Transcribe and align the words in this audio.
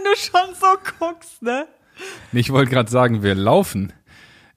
wenn 0.00 0.12
du 0.12 0.18
schon 0.18 0.54
so 0.54 0.66
guckst, 0.98 1.42
ne? 1.42 1.66
Ich 2.32 2.50
wollte 2.50 2.70
gerade 2.70 2.90
sagen, 2.90 3.22
wir 3.22 3.34
laufen. 3.34 3.92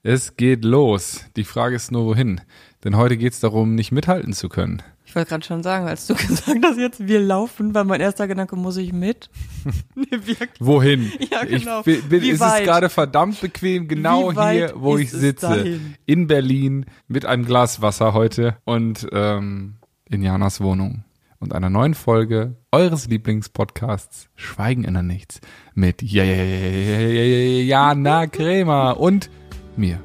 Es 0.02 0.36
geht 0.36 0.64
los. 0.64 1.24
Die 1.36 1.44
Frage 1.44 1.76
ist 1.76 1.90
nur, 1.90 2.04
wohin? 2.06 2.40
Denn 2.84 2.96
heute 2.96 3.16
geht 3.16 3.32
es 3.32 3.40
darum, 3.40 3.74
nicht 3.74 3.92
mithalten 3.92 4.32
zu 4.32 4.48
können. 4.48 4.82
Ich 5.06 5.14
wollte 5.14 5.30
gerade 5.30 5.44
schon 5.44 5.62
sagen, 5.62 5.86
als 5.86 6.06
du 6.06 6.14
gesagt 6.14 6.64
hast, 6.64 6.78
jetzt 6.78 7.06
wir 7.06 7.20
laufen, 7.20 7.74
war 7.74 7.84
mein 7.84 8.00
erster 8.00 8.26
Gedanke, 8.26 8.56
muss 8.56 8.76
ich 8.76 8.92
mit? 8.92 9.30
nee, 9.94 10.06
wirklich. 10.10 10.50
Wohin? 10.60 11.12
Ja, 11.30 11.44
genau. 11.44 11.82
Ich 11.84 12.04
bin, 12.04 12.22
ist 12.22 12.40
es 12.40 12.62
gerade 12.62 12.88
verdammt 12.88 13.40
bequem, 13.40 13.88
genau 13.88 14.32
hier, 14.32 14.72
wo 14.76 14.98
ich 14.98 15.10
sitze. 15.10 15.80
In 16.06 16.26
Berlin 16.26 16.86
mit 17.08 17.26
einem 17.26 17.44
Glas 17.44 17.80
Wasser 17.80 18.12
heute 18.14 18.56
und 18.64 19.06
ähm, 19.12 19.76
in 20.08 20.22
Janas 20.22 20.60
Wohnung 20.60 21.04
und 21.38 21.54
einer 21.54 21.70
neuen 21.70 21.94
Folge 21.94 22.56
eures 22.72 23.08
Lieblingspodcasts 23.08 24.28
Schweigen 24.34 24.84
in 24.84 24.94
der 24.94 25.02
Nichts 25.02 25.40
mit 25.74 26.02
Jana 26.02 26.26
Krämer 28.26 29.00
und 29.00 29.30
mir. 29.76 30.00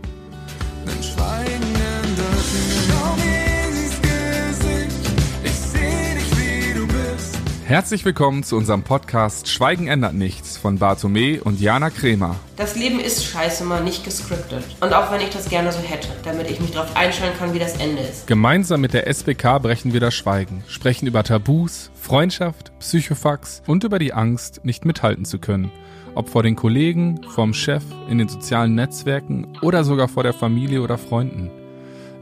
Herzlich 7.70 8.04
willkommen 8.04 8.42
zu 8.42 8.58
unserem 8.58 8.82
Podcast 8.82 9.48
Schweigen 9.48 9.86
ändert 9.86 10.16
nichts 10.16 10.58
von 10.58 10.80
Bartome 10.80 11.40
und 11.44 11.62
Jana 11.62 11.92
Kremer. 11.92 12.36
Das 12.56 12.76
Leben 12.76 13.00
ist 13.00 13.24
scheiße 13.24 13.64
mal 13.64 13.84
nicht 13.84 14.04
gescriptet. 14.04 14.64
Und 14.82 14.92
auch 14.92 15.12
wenn 15.12 15.22
ich 15.22 15.30
das 15.30 15.50
gerne 15.50 15.72
so 15.72 15.78
hätte, 15.78 16.08
damit 16.24 16.50
ich 16.50 16.60
mich 16.60 16.72
darauf 16.72 16.96
einstellen 16.96 17.34
kann, 17.38 17.54
wie 17.54 17.60
das 17.60 17.78
Ende 17.78 18.02
ist. 18.02 18.26
Gemeinsam 18.26 18.82
mit 18.82 18.96
der 18.96 19.06
SBK 19.06 19.60
brechen 19.60 19.94
wir 19.94 20.00
das 20.00 20.16
Schweigen, 20.16 20.64
sprechen 20.68 21.06
über 21.06 21.24
Tabus, 21.24 21.92
Freundschaft, 21.94 22.72
Psychofax 22.80 23.62
und 23.68 23.84
über 23.84 24.00
die 24.00 24.14
Angst, 24.14 24.66
nicht 24.66 24.84
mithalten 24.84 25.26
zu 25.26 25.38
können. 25.38 25.72
Ob 26.16 26.30
vor 26.30 26.42
den 26.42 26.56
Kollegen, 26.56 27.22
vom 27.36 27.54
Chef, 27.54 27.84
in 28.10 28.18
den 28.18 28.30
sozialen 28.30 28.74
Netzwerken 28.74 29.60
oder 29.62 29.84
sogar 29.84 30.08
vor 30.08 30.24
der 30.24 30.34
Familie 30.34 30.82
oder 30.82 30.98
Freunden. 30.98 31.52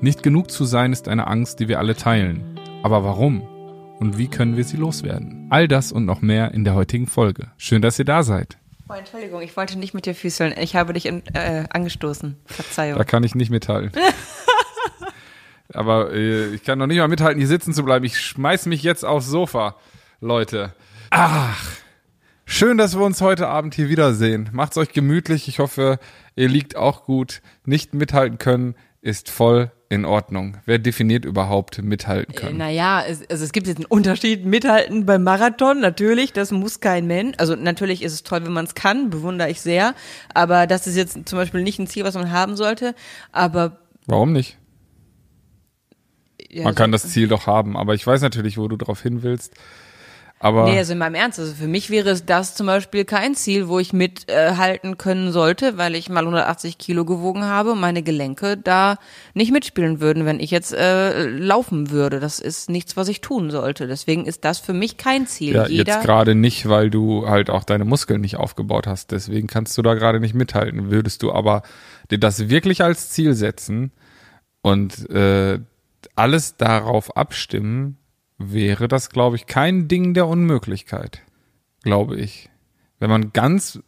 Nicht 0.01 0.23
genug 0.23 0.51
zu 0.51 0.65
sein 0.65 0.91
ist 0.91 1.07
eine 1.07 1.27
Angst, 1.27 1.61
die 1.61 1.69
wir 1.69 1.79
alle 1.79 1.95
teilen. 1.95 2.59
Aber 2.83 3.05
warum? 3.05 3.47
Und 3.99 4.17
wie 4.17 4.27
können 4.27 4.57
wir 4.57 4.63
sie 4.63 4.77
loswerden? 4.77 5.47
All 5.49 5.67
das 5.67 5.91
und 5.91 6.05
noch 6.05 6.21
mehr 6.21 6.53
in 6.53 6.63
der 6.63 6.75
heutigen 6.75 7.07
Folge. 7.07 7.51
Schön, 7.57 7.81
dass 7.81 7.99
ihr 7.99 8.05
da 8.05 8.23
seid. 8.23 8.57
Oh, 8.89 8.93
Entschuldigung, 8.93 9.41
ich 9.41 9.57
wollte 9.57 9.77
nicht 9.77 9.93
mit 9.93 10.05
dir 10.05 10.15
füßeln. 10.15 10.53
Ich 10.59 10.75
habe 10.75 10.93
dich 10.93 11.05
in, 11.05 11.25
äh, 11.33 11.65
angestoßen. 11.69 12.37
Verzeihung. 12.45 12.97
Da 12.97 13.03
kann 13.03 13.23
ich 13.23 13.35
nicht 13.35 13.49
mithalten. 13.49 13.91
Aber 15.73 16.13
äh, 16.13 16.53
ich 16.53 16.63
kann 16.63 16.79
noch 16.79 16.87
nicht 16.87 16.97
mal 16.97 17.09
mithalten, 17.09 17.39
hier 17.39 17.47
sitzen 17.47 17.73
zu 17.73 17.83
bleiben. 17.83 18.05
Ich 18.05 18.19
schmeiß 18.19 18.67
mich 18.67 18.83
jetzt 18.83 19.03
aufs 19.03 19.27
Sofa, 19.27 19.75
Leute. 20.21 20.73
Ach, 21.09 21.61
schön, 22.45 22.77
dass 22.77 22.97
wir 22.97 23.03
uns 23.03 23.19
heute 23.19 23.47
Abend 23.47 23.75
hier 23.75 23.89
wiedersehen. 23.89 24.49
Macht's 24.53 24.77
euch 24.77 24.93
gemütlich. 24.93 25.49
Ich 25.49 25.59
hoffe, 25.59 25.99
ihr 26.35 26.47
liegt 26.47 26.77
auch 26.77 27.03
gut. 27.03 27.41
Nicht 27.65 27.93
mithalten 27.93 28.37
können 28.37 28.75
ist 29.01 29.29
voll 29.29 29.71
in 29.89 30.05
Ordnung. 30.05 30.57
Wer 30.65 30.79
definiert 30.79 31.25
überhaupt 31.25 31.81
mithalten 31.81 32.35
können? 32.35 32.55
Äh, 32.55 32.65
naja, 32.65 33.03
es, 33.07 33.27
also 33.29 33.43
es 33.43 33.51
gibt 33.51 33.67
jetzt 33.67 33.77
einen 33.77 33.85
Unterschied. 33.85 34.45
Mithalten 34.45 35.05
beim 35.05 35.23
Marathon, 35.23 35.79
natürlich, 35.79 36.33
das 36.33 36.51
muss 36.51 36.79
kein 36.79 37.07
Mensch. 37.07 37.35
Also 37.37 37.55
natürlich 37.55 38.03
ist 38.03 38.13
es 38.13 38.23
toll, 38.23 38.43
wenn 38.43 38.53
man 38.53 38.65
es 38.65 38.75
kann, 38.75 39.09
bewundere 39.09 39.49
ich 39.49 39.61
sehr. 39.61 39.95
Aber 40.33 40.67
das 40.67 40.87
ist 40.87 40.97
jetzt 40.97 41.27
zum 41.27 41.37
Beispiel 41.37 41.63
nicht 41.63 41.79
ein 41.79 41.87
Ziel, 41.87 42.03
was 42.03 42.15
man 42.15 42.31
haben 42.31 42.55
sollte. 42.55 42.95
Aber 43.31 43.79
Warum 44.05 44.33
nicht? 44.33 44.57
Ja, 46.49 46.63
man 46.63 46.75
kann 46.75 46.91
das 46.91 47.09
Ziel 47.09 47.27
doch 47.27 47.45
haben, 47.45 47.75
aber 47.75 47.93
ich 47.93 48.07
weiß 48.07 48.21
natürlich, 48.21 48.57
wo 48.57 48.67
du 48.67 48.77
drauf 48.77 49.01
hin 49.01 49.21
willst. 49.23 49.53
Aber 50.39 50.65
nee, 50.65 50.77
also 50.77 50.93
in 50.93 50.99
meinem 50.99 51.15
Ernst. 51.15 51.39
Also 51.39 51.53
für 51.53 51.67
mich 51.67 51.89
wäre 51.89 52.15
das 52.15 52.55
zum 52.55 52.67
Beispiel 52.67 53.05
kein 53.05 53.33
Ziel, 53.33 53.67
wo 53.67 53.79
ich 53.79 53.91
mithalten 53.91 54.93
äh, 54.93 54.95
können 54.95 55.31
sollte, 55.31 55.77
weil 55.77 55.95
ich 55.95 56.09
mal 56.09 56.19
180 56.19 56.77
Kilo 56.77 57.05
gewogen 57.05 57.43
habe 57.43 57.71
und 57.71 57.79
meine 57.79 58.03
Gelenke 58.03 58.55
da 58.55 58.97
nicht 59.33 59.51
mitspielen 59.51 59.99
würden, 59.99 60.25
wenn 60.25 60.39
ich 60.39 60.51
jetzt 60.51 60.73
äh, 60.73 61.27
laufen 61.27 61.89
würde. 61.89 62.19
Das 62.19 62.39
ist 62.39 62.69
nichts, 62.69 62.95
was 62.95 63.07
ich 63.07 63.21
tun 63.21 63.49
sollte. 63.49 63.87
Deswegen 63.87 64.25
ist 64.25 64.45
das 64.45 64.59
für 64.59 64.73
mich 64.73 64.97
kein 64.97 65.25
Ziel. 65.25 65.55
Ja, 65.55 65.67
Jeder 65.67 65.93
jetzt 65.93 66.05
gerade 66.05 66.35
nicht, 66.35 66.69
weil 66.69 66.91
du 66.91 67.27
halt 67.27 67.49
auch 67.49 67.63
deine 67.63 67.85
Muskeln 67.85 68.21
nicht 68.21 68.35
aufgebaut 68.35 68.85
hast. 68.85 69.11
Deswegen 69.11 69.47
kannst 69.47 69.75
du 69.75 69.81
da 69.81 69.95
gerade 69.95 70.19
nicht 70.19 70.35
mithalten. 70.35 70.91
Würdest 70.91 71.23
du 71.23 71.31
aber 71.31 71.63
dir 72.11 72.19
das 72.19 72.47
wirklich 72.47 72.83
als 72.83 73.09
Ziel 73.09 73.33
setzen 73.33 73.91
und 74.61 75.09
äh, 75.09 75.59
alles 76.15 76.57
darauf 76.57 77.17
abstimmen, 77.17 77.97
wäre 78.37 78.87
das, 78.87 79.09
glaube 79.09 79.35
ich, 79.35 79.47
kein 79.47 79.87
Ding 79.87 80.13
der 80.13 80.27
Unmöglichkeit. 80.27 81.21
Glaube 81.83 82.17
ich. 82.17 82.49
Wenn 82.99 83.09
man 83.09 83.33
ganz 83.33 83.79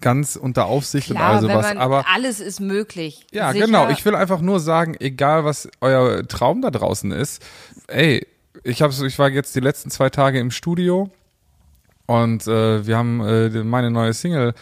ganz 0.00 0.36
unter 0.36 0.66
Aufsicht 0.66 1.10
Klar, 1.10 1.42
und 1.42 1.50
all 1.50 1.62
sowas. 1.62 1.76
aber 1.76 2.04
alles 2.08 2.40
ist 2.40 2.60
möglich. 2.60 3.26
Ja, 3.32 3.52
Sicher. 3.52 3.66
genau. 3.66 3.88
Ich 3.90 4.04
will 4.04 4.14
einfach 4.14 4.40
nur 4.40 4.60
sagen, 4.60 4.94
egal 5.00 5.44
was 5.44 5.68
euer 5.80 6.26
Traum 6.26 6.62
da 6.62 6.70
draußen 6.70 7.10
ist, 7.10 7.44
ey, 7.88 8.26
ich 8.64 8.82
habe 8.82 8.94
ich 9.06 9.18
war 9.18 9.30
jetzt 9.30 9.54
die 9.56 9.60
letzten 9.60 9.90
zwei 9.90 10.10
Tage 10.10 10.38
im 10.38 10.50
Studio 10.50 11.10
und 12.06 12.46
äh, 12.46 12.86
wir 12.86 12.96
haben 12.96 13.20
äh, 13.20 13.48
meine 13.64 13.90
neue 13.90 14.12
Single 14.12 14.54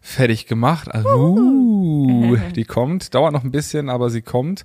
fertig 0.00 0.46
gemacht. 0.46 0.92
Also, 0.92 1.08
uh, 1.08 2.36
die 2.56 2.64
kommt, 2.64 3.14
dauert 3.14 3.32
noch 3.32 3.44
ein 3.44 3.52
bisschen, 3.52 3.88
aber 3.88 4.10
sie 4.10 4.22
kommt. 4.22 4.64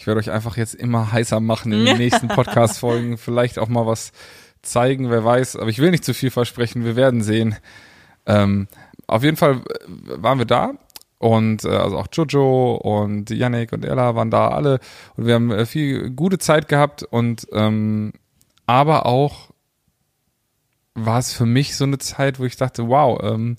Ich 0.00 0.06
werde 0.06 0.18
euch 0.18 0.30
einfach 0.30 0.56
jetzt 0.56 0.74
immer 0.74 1.12
heißer 1.12 1.40
machen 1.40 1.72
in 1.72 1.84
den 1.84 1.98
nächsten 1.98 2.28
Podcast-Folgen. 2.28 3.18
Vielleicht 3.18 3.58
auch 3.58 3.68
mal 3.68 3.86
was 3.86 4.12
zeigen, 4.62 5.10
wer 5.10 5.26
weiß. 5.26 5.56
Aber 5.56 5.68
ich 5.68 5.78
will 5.78 5.90
nicht 5.90 6.06
zu 6.06 6.14
viel 6.14 6.30
versprechen. 6.30 6.86
Wir 6.86 6.96
werden 6.96 7.22
sehen. 7.22 7.54
Ähm, 8.24 8.66
auf 9.06 9.22
jeden 9.22 9.36
Fall 9.36 9.56
äh, 9.56 10.22
waren 10.22 10.38
wir 10.38 10.46
da 10.46 10.72
und 11.18 11.66
äh, 11.66 11.68
also 11.68 11.98
auch 11.98 12.06
Jojo 12.10 12.76
und 12.76 13.28
Yannick 13.28 13.74
und 13.74 13.84
Ella 13.84 14.14
waren 14.14 14.30
da 14.30 14.48
alle 14.48 14.80
und 15.16 15.26
wir 15.26 15.34
haben 15.34 15.50
äh, 15.50 15.66
viel 15.66 16.08
gute 16.08 16.38
Zeit 16.38 16.68
gehabt 16.68 17.02
und 17.02 17.46
ähm, 17.52 18.14
aber 18.64 19.04
auch 19.04 19.50
war 20.94 21.18
es 21.18 21.30
für 21.34 21.46
mich 21.46 21.76
so 21.76 21.84
eine 21.84 21.98
Zeit, 21.98 22.38
wo 22.38 22.44
ich 22.46 22.56
dachte, 22.56 22.88
wow, 22.88 23.20
ähm, 23.22 23.58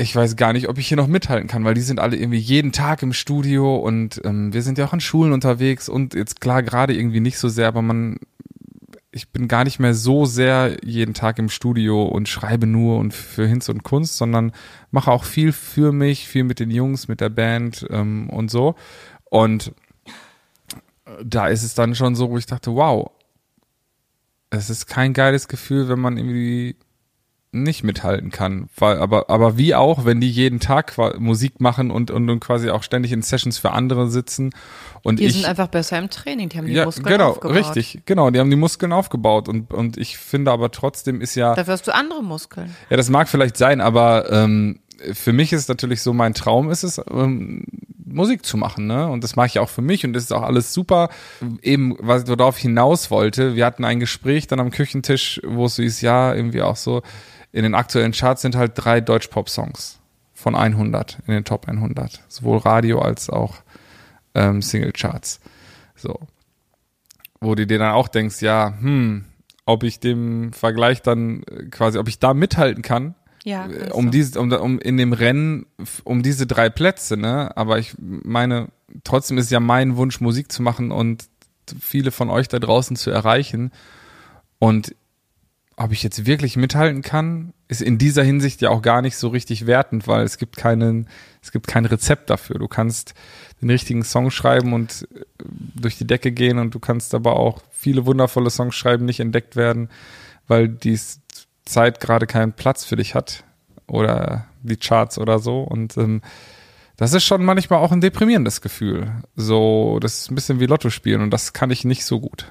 ich 0.00 0.14
weiß 0.14 0.36
gar 0.36 0.52
nicht, 0.52 0.68
ob 0.68 0.78
ich 0.78 0.86
hier 0.86 0.96
noch 0.96 1.08
mithalten 1.08 1.48
kann, 1.48 1.64
weil 1.64 1.74
die 1.74 1.80
sind 1.80 1.98
alle 1.98 2.16
irgendwie 2.16 2.38
jeden 2.38 2.70
Tag 2.70 3.02
im 3.02 3.12
Studio 3.12 3.76
und 3.76 4.20
ähm, 4.24 4.52
wir 4.52 4.62
sind 4.62 4.78
ja 4.78 4.86
auch 4.86 4.92
an 4.92 5.00
Schulen 5.00 5.32
unterwegs 5.32 5.88
und 5.88 6.14
jetzt 6.14 6.40
klar 6.40 6.62
gerade 6.62 6.94
irgendwie 6.94 7.18
nicht 7.18 7.36
so 7.36 7.48
sehr, 7.48 7.66
aber 7.66 7.82
man, 7.82 8.20
ich 9.10 9.30
bin 9.30 9.48
gar 9.48 9.64
nicht 9.64 9.80
mehr 9.80 9.94
so 9.94 10.24
sehr 10.24 10.76
jeden 10.84 11.14
Tag 11.14 11.40
im 11.40 11.48
Studio 11.48 12.04
und 12.04 12.28
schreibe 12.28 12.68
nur 12.68 12.98
und 12.98 13.12
für 13.12 13.48
Hinz 13.48 13.68
und 13.68 13.82
Kunst, 13.82 14.16
sondern 14.16 14.52
mache 14.92 15.10
auch 15.10 15.24
viel 15.24 15.50
für 15.50 15.90
mich, 15.90 16.28
viel 16.28 16.44
mit 16.44 16.60
den 16.60 16.70
Jungs, 16.70 17.08
mit 17.08 17.20
der 17.20 17.30
Band 17.30 17.84
ähm, 17.90 18.30
und 18.30 18.52
so. 18.52 18.76
Und 19.24 19.72
da 21.24 21.48
ist 21.48 21.64
es 21.64 21.74
dann 21.74 21.96
schon 21.96 22.14
so, 22.14 22.30
wo 22.30 22.38
ich 22.38 22.46
dachte, 22.46 22.72
wow, 22.72 23.10
es 24.50 24.70
ist 24.70 24.86
kein 24.86 25.12
geiles 25.12 25.48
Gefühl, 25.48 25.88
wenn 25.88 25.98
man 25.98 26.18
irgendwie 26.18 26.76
nicht 27.50 27.82
mithalten 27.82 28.30
kann. 28.30 28.68
Weil, 28.76 28.98
aber, 28.98 29.30
aber 29.30 29.56
wie 29.56 29.74
auch, 29.74 30.04
wenn 30.04 30.20
die 30.20 30.30
jeden 30.30 30.60
Tag 30.60 30.96
Musik 31.18 31.60
machen 31.60 31.90
und, 31.90 32.10
und, 32.10 32.28
und 32.28 32.40
quasi 32.40 32.70
auch 32.70 32.82
ständig 32.82 33.12
in 33.12 33.22
Sessions 33.22 33.58
für 33.58 33.70
andere 33.70 34.08
sitzen. 34.10 34.50
Und 35.02 35.18
die 35.18 35.26
ich, 35.26 35.34
sind 35.34 35.46
einfach 35.46 35.68
besser 35.68 35.98
im 35.98 36.10
Training, 36.10 36.48
die 36.50 36.58
haben 36.58 36.66
die 36.66 36.74
ja, 36.74 36.84
Muskeln 36.84 37.06
genau, 37.06 37.30
aufgebaut. 37.30 37.56
Richtig, 37.56 38.00
genau, 38.04 38.30
die 38.30 38.38
haben 38.38 38.50
die 38.50 38.56
Muskeln 38.56 38.92
aufgebaut. 38.92 39.48
Und, 39.48 39.72
und 39.72 39.96
ich 39.96 40.18
finde 40.18 40.50
aber 40.50 40.70
trotzdem 40.70 41.20
ist 41.20 41.34
ja. 41.34 41.54
Dafür 41.54 41.74
hast 41.74 41.86
du 41.86 41.94
andere 41.94 42.22
Muskeln. 42.22 42.74
Ja, 42.90 42.96
das 42.96 43.08
mag 43.08 43.28
vielleicht 43.28 43.56
sein, 43.56 43.80
aber 43.80 44.30
ähm, 44.30 44.80
für 45.12 45.32
mich 45.32 45.52
ist 45.52 45.68
natürlich 45.68 46.02
so, 46.02 46.12
mein 46.12 46.34
Traum 46.34 46.70
ist 46.70 46.82
es, 46.82 47.00
ähm, 47.10 47.64
Musik 48.04 48.44
zu 48.44 48.56
machen, 48.56 48.86
ne? 48.86 49.08
Und 49.08 49.22
das 49.22 49.36
mache 49.36 49.48
ich 49.48 49.58
auch 49.58 49.68
für 49.68 49.82
mich 49.82 50.04
und 50.04 50.12
das 50.14 50.24
ist 50.24 50.32
auch 50.32 50.42
alles 50.42 50.72
super. 50.72 51.10
Eben, 51.62 51.96
was 52.00 52.22
ich 52.22 52.36
darauf 52.36 52.56
hinaus 52.56 53.10
wollte, 53.10 53.54
wir 53.54 53.66
hatten 53.66 53.84
ein 53.84 54.00
Gespräch 54.00 54.46
dann 54.46 54.60
am 54.60 54.70
Küchentisch, 54.70 55.40
wo 55.46 55.66
es 55.66 55.76
so 55.76 55.82
ist, 55.82 56.00
ja, 56.00 56.34
irgendwie 56.34 56.62
auch 56.62 56.76
so, 56.76 57.02
in 57.52 57.62
den 57.62 57.74
aktuellen 57.74 58.12
Charts 58.12 58.42
sind 58.42 58.56
halt 58.56 58.72
drei 58.74 59.00
Deutsch-Pop-Songs 59.00 59.98
von 60.34 60.54
100 60.54 61.18
in 61.26 61.34
den 61.34 61.44
Top 61.44 61.66
100. 61.66 62.22
Sowohl 62.28 62.58
Radio 62.58 63.00
als 63.00 63.30
auch 63.30 63.56
ähm, 64.34 64.62
Single-Charts. 64.62 65.40
So. 65.96 66.18
Wo 67.40 67.54
du 67.54 67.66
dir 67.66 67.78
dann 67.78 67.92
auch 67.92 68.08
denkst, 68.08 68.40
ja, 68.42 68.74
hm, 68.80 69.24
ob 69.64 69.82
ich 69.82 70.00
dem 70.00 70.52
Vergleich 70.52 71.02
dann 71.02 71.42
äh, 71.44 71.64
quasi, 71.64 71.98
ob 71.98 72.08
ich 72.08 72.18
da 72.18 72.34
mithalten 72.34 72.82
kann, 72.82 73.14
ja, 73.44 73.66
äh, 73.68 73.90
um 73.92 74.10
diese, 74.10 74.40
um, 74.40 74.52
um 74.52 74.78
in 74.78 74.96
dem 74.96 75.12
Rennen, 75.12 75.66
um 76.04 76.22
diese 76.22 76.46
drei 76.46 76.70
Plätze, 76.70 77.16
ne? 77.16 77.56
Aber 77.56 77.78
ich 77.78 77.94
meine, 77.98 78.68
trotzdem 79.04 79.38
ist 79.38 79.50
ja 79.50 79.60
mein 79.60 79.96
Wunsch, 79.96 80.20
Musik 80.20 80.52
zu 80.52 80.62
machen 80.62 80.90
und 80.90 81.28
viele 81.80 82.10
von 82.10 82.30
euch 82.30 82.48
da 82.48 82.58
draußen 82.58 82.96
zu 82.96 83.10
erreichen. 83.10 83.72
Und 84.58 84.94
ob 85.78 85.92
ich 85.92 86.02
jetzt 86.02 86.26
wirklich 86.26 86.56
mithalten 86.56 87.02
kann, 87.02 87.52
ist 87.68 87.82
in 87.82 87.98
dieser 87.98 88.24
Hinsicht 88.24 88.60
ja 88.60 88.70
auch 88.70 88.82
gar 88.82 89.00
nicht 89.00 89.16
so 89.16 89.28
richtig 89.28 89.66
wertend, 89.66 90.08
weil 90.08 90.24
es 90.24 90.36
gibt 90.38 90.56
keinen, 90.56 91.08
es 91.40 91.52
gibt 91.52 91.68
kein 91.68 91.84
Rezept 91.84 92.30
dafür. 92.30 92.58
Du 92.58 92.66
kannst 92.66 93.14
den 93.60 93.70
richtigen 93.70 94.02
Song 94.02 94.30
schreiben 94.30 94.72
und 94.72 95.08
äh, 95.14 95.24
durch 95.74 95.96
die 95.96 96.06
Decke 96.06 96.32
gehen 96.32 96.58
und 96.58 96.74
du 96.74 96.80
kannst 96.80 97.14
aber 97.14 97.36
auch 97.36 97.62
viele 97.70 98.06
wundervolle 98.06 98.50
Songs 98.50 98.74
schreiben, 98.74 99.04
nicht 99.04 99.20
entdeckt 99.20 99.54
werden, 99.54 99.88
weil 100.48 100.68
dies 100.68 101.20
Zeit 101.64 102.00
gerade 102.00 102.26
keinen 102.26 102.52
Platz 102.52 102.84
für 102.84 102.96
dich 102.96 103.14
hat 103.14 103.44
oder 103.86 104.46
die 104.62 104.76
Charts 104.76 105.18
oder 105.18 105.38
so 105.38 105.62
und 105.62 105.96
ähm, 105.96 106.22
das 106.96 107.12
ist 107.12 107.24
schon 107.24 107.44
manchmal 107.44 107.78
auch 107.78 107.92
ein 107.92 108.00
deprimierendes 108.00 108.60
Gefühl. 108.60 109.12
So, 109.36 110.00
das 110.00 110.22
ist 110.22 110.32
ein 110.32 110.34
bisschen 110.34 110.58
wie 110.58 110.66
Lotto 110.66 110.90
spielen 110.90 111.20
und 111.20 111.30
das 111.30 111.52
kann 111.52 111.70
ich 111.70 111.84
nicht 111.84 112.04
so 112.04 112.18
gut. 112.18 112.50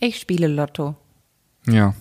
Ich 0.00 0.18
spiele 0.18 0.48
Lotto. 0.48 0.96
Ja. 1.68 1.94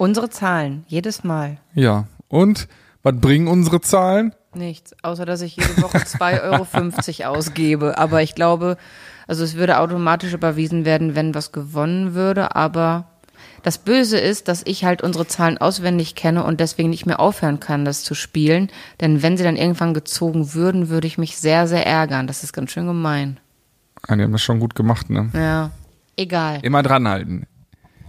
Unsere 0.00 0.30
Zahlen, 0.30 0.84
jedes 0.86 1.24
Mal. 1.24 1.58
Ja. 1.74 2.06
Und 2.28 2.68
was 3.02 3.20
bringen 3.20 3.48
unsere 3.48 3.82
Zahlen? 3.82 4.34
Nichts, 4.54 4.96
außer 5.02 5.26
dass 5.26 5.42
ich 5.42 5.56
jede 5.56 5.82
Woche 5.82 5.98
2,50 5.98 7.20
Euro 7.24 7.36
ausgebe. 7.36 7.98
Aber 7.98 8.22
ich 8.22 8.34
glaube, 8.34 8.78
also 9.26 9.44
es 9.44 9.56
würde 9.56 9.78
automatisch 9.78 10.32
überwiesen 10.32 10.86
werden, 10.86 11.16
wenn 11.16 11.34
was 11.34 11.52
gewonnen 11.52 12.14
würde. 12.14 12.56
Aber 12.56 13.10
das 13.62 13.76
Böse 13.76 14.18
ist, 14.18 14.48
dass 14.48 14.62
ich 14.64 14.86
halt 14.86 15.02
unsere 15.02 15.26
Zahlen 15.26 15.58
auswendig 15.58 16.14
kenne 16.14 16.44
und 16.44 16.60
deswegen 16.60 16.88
nicht 16.88 17.04
mehr 17.04 17.20
aufhören 17.20 17.60
kann, 17.60 17.84
das 17.84 18.02
zu 18.02 18.14
spielen. 18.14 18.70
Denn 19.02 19.22
wenn 19.22 19.36
sie 19.36 19.44
dann 19.44 19.56
irgendwann 19.56 19.92
gezogen 19.92 20.54
würden, 20.54 20.88
würde 20.88 21.08
ich 21.08 21.18
mich 21.18 21.36
sehr, 21.36 21.68
sehr 21.68 21.86
ärgern. 21.86 22.26
Das 22.26 22.42
ist 22.42 22.54
ganz 22.54 22.70
schön 22.70 22.86
gemein. 22.86 23.38
Ja, 24.08 24.16
die 24.16 24.22
haben 24.22 24.32
das 24.32 24.40
schon 24.40 24.60
gut 24.60 24.74
gemacht, 24.74 25.10
ne? 25.10 25.28
Ja, 25.34 25.72
egal. 26.16 26.60
Immer 26.62 26.82
dranhalten. 26.82 27.46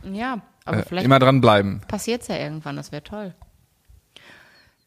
Ja, 0.09 0.41
aber 0.65 0.77
Äh, 0.79 0.83
vielleicht 0.83 1.05
immer 1.05 1.19
dranbleiben. 1.19 1.81
passiert's 1.87 2.27
ja 2.27 2.37
irgendwann. 2.37 2.75
Das 2.75 2.91
wäre 2.91 3.03
toll. 3.03 3.33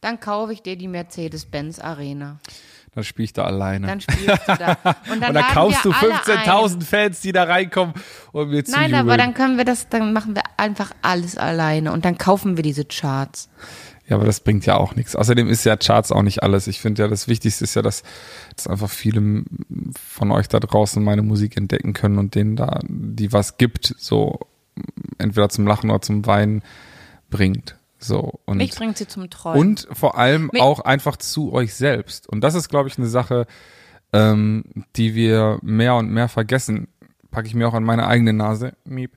Dann 0.00 0.20
kaufe 0.20 0.52
ich 0.52 0.62
dir 0.62 0.76
die 0.76 0.88
Mercedes-Benz 0.88 1.78
Arena. 1.78 2.38
Dann 2.94 3.02
spiele 3.04 3.24
ich 3.24 3.32
da 3.32 3.44
alleine. 3.44 3.86
Dann 3.88 4.00
spielst 4.00 4.46
du 4.46 4.54
da. 4.56 4.72
Und 5.10 5.20
dann, 5.20 5.28
und 5.30 5.34
dann 5.34 5.46
kaufst 5.52 5.84
du 5.84 5.90
wir 5.90 5.96
alle 6.00 6.14
ein. 6.14 6.48
15.000 6.48 6.82
Fans, 6.84 7.20
die 7.22 7.32
da 7.32 7.42
reinkommen 7.44 7.94
und 8.32 8.48
mir 8.50 8.56
Nein, 8.56 8.64
zujubeln. 8.66 8.94
aber 8.94 9.16
dann 9.16 9.34
können 9.34 9.56
wir 9.58 9.64
das, 9.64 9.88
dann 9.88 10.12
machen 10.12 10.36
wir 10.36 10.42
einfach 10.58 10.92
alles 11.02 11.36
alleine 11.36 11.90
und 11.92 12.04
dann 12.04 12.18
kaufen 12.18 12.56
wir 12.56 12.62
diese 12.62 12.84
Charts. 12.84 13.48
Ja, 14.06 14.16
aber 14.16 14.26
das 14.26 14.40
bringt 14.40 14.64
ja 14.66 14.76
auch 14.76 14.94
nichts. 14.94 15.16
Außerdem 15.16 15.48
ist 15.48 15.64
ja 15.64 15.76
Charts 15.76 16.12
auch 16.12 16.22
nicht 16.22 16.42
alles. 16.44 16.66
Ich 16.68 16.80
finde 16.80 17.02
ja, 17.02 17.08
das 17.08 17.26
Wichtigste 17.26 17.64
ist 17.64 17.74
ja, 17.74 17.82
dass, 17.82 18.04
dass 18.54 18.66
einfach 18.68 18.90
viele 18.90 19.44
von 19.98 20.30
euch 20.30 20.46
da 20.48 20.60
draußen 20.60 21.02
meine 21.02 21.22
Musik 21.22 21.56
entdecken 21.56 21.94
können 21.94 22.18
und 22.18 22.34
denen 22.36 22.54
da, 22.54 22.78
die 22.86 23.32
was 23.32 23.56
gibt, 23.56 23.94
so 23.98 24.38
entweder 25.18 25.48
zum 25.48 25.66
Lachen 25.66 25.90
oder 25.90 26.00
zum 26.02 26.26
Weinen 26.26 26.62
bringt. 27.30 27.76
So. 27.98 28.40
Und, 28.44 28.58
Mich 28.58 28.74
bringt 28.74 28.98
sie 28.98 29.06
zum 29.08 29.30
Träumen. 29.30 29.60
und 29.60 29.88
vor 29.92 30.18
allem 30.18 30.50
Mi- 30.52 30.60
auch 30.60 30.80
einfach 30.80 31.16
zu 31.16 31.52
euch 31.52 31.74
selbst. 31.74 32.28
Und 32.28 32.42
das 32.42 32.54
ist, 32.54 32.68
glaube 32.68 32.88
ich, 32.88 32.98
eine 32.98 33.06
Sache, 33.06 33.46
ähm, 34.12 34.64
die 34.96 35.14
wir 35.14 35.58
mehr 35.62 35.94
und 35.96 36.10
mehr 36.10 36.28
vergessen. 36.28 36.88
Packe 37.30 37.46
ich 37.48 37.54
mir 37.54 37.66
auch 37.66 37.74
an 37.74 37.84
meine 37.84 38.06
eigene 38.06 38.32
Nase. 38.32 38.74
Miep. 38.84 39.12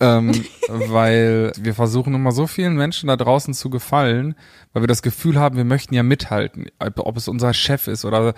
Ähm, 0.00 0.32
weil 0.68 1.52
wir 1.60 1.74
versuchen 1.74 2.14
immer 2.14 2.32
so 2.32 2.46
vielen 2.46 2.74
Menschen 2.76 3.08
da 3.08 3.16
draußen 3.16 3.52
zu 3.52 3.68
gefallen, 3.68 4.34
weil 4.72 4.82
wir 4.82 4.86
das 4.88 5.02
Gefühl 5.02 5.38
haben, 5.38 5.56
wir 5.56 5.64
möchten 5.64 5.94
ja 5.94 6.02
mithalten. 6.02 6.66
Ob 6.96 7.16
es 7.18 7.28
unser 7.28 7.52
Chef 7.52 7.86
ist 7.86 8.04
oder 8.06 8.32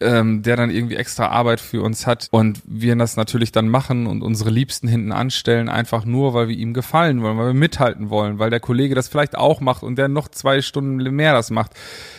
ähm, 0.00 0.42
der 0.42 0.56
dann 0.56 0.70
irgendwie 0.70 0.96
extra 0.96 1.26
Arbeit 1.26 1.60
für 1.60 1.82
uns 1.82 2.06
hat 2.06 2.28
und 2.30 2.60
wir 2.64 2.96
das 2.96 3.16
natürlich 3.16 3.52
dann 3.52 3.68
machen 3.68 4.06
und 4.06 4.22
unsere 4.22 4.50
Liebsten 4.50 4.88
hinten 4.88 5.12
anstellen, 5.12 5.68
einfach 5.68 6.04
nur, 6.04 6.34
weil 6.34 6.48
wir 6.48 6.56
ihm 6.56 6.74
gefallen 6.74 7.22
wollen, 7.22 7.38
weil 7.38 7.48
wir 7.48 7.54
mithalten 7.54 8.10
wollen, 8.10 8.38
weil 8.38 8.50
der 8.50 8.60
Kollege 8.60 8.94
das 8.94 9.08
vielleicht 9.08 9.36
auch 9.36 9.60
macht 9.60 9.82
und 9.82 9.96
der 9.96 10.08
noch 10.08 10.28
zwei 10.28 10.62
Stunden 10.62 10.96
mehr 11.14 11.32
das 11.32 11.50
macht, 11.50 11.72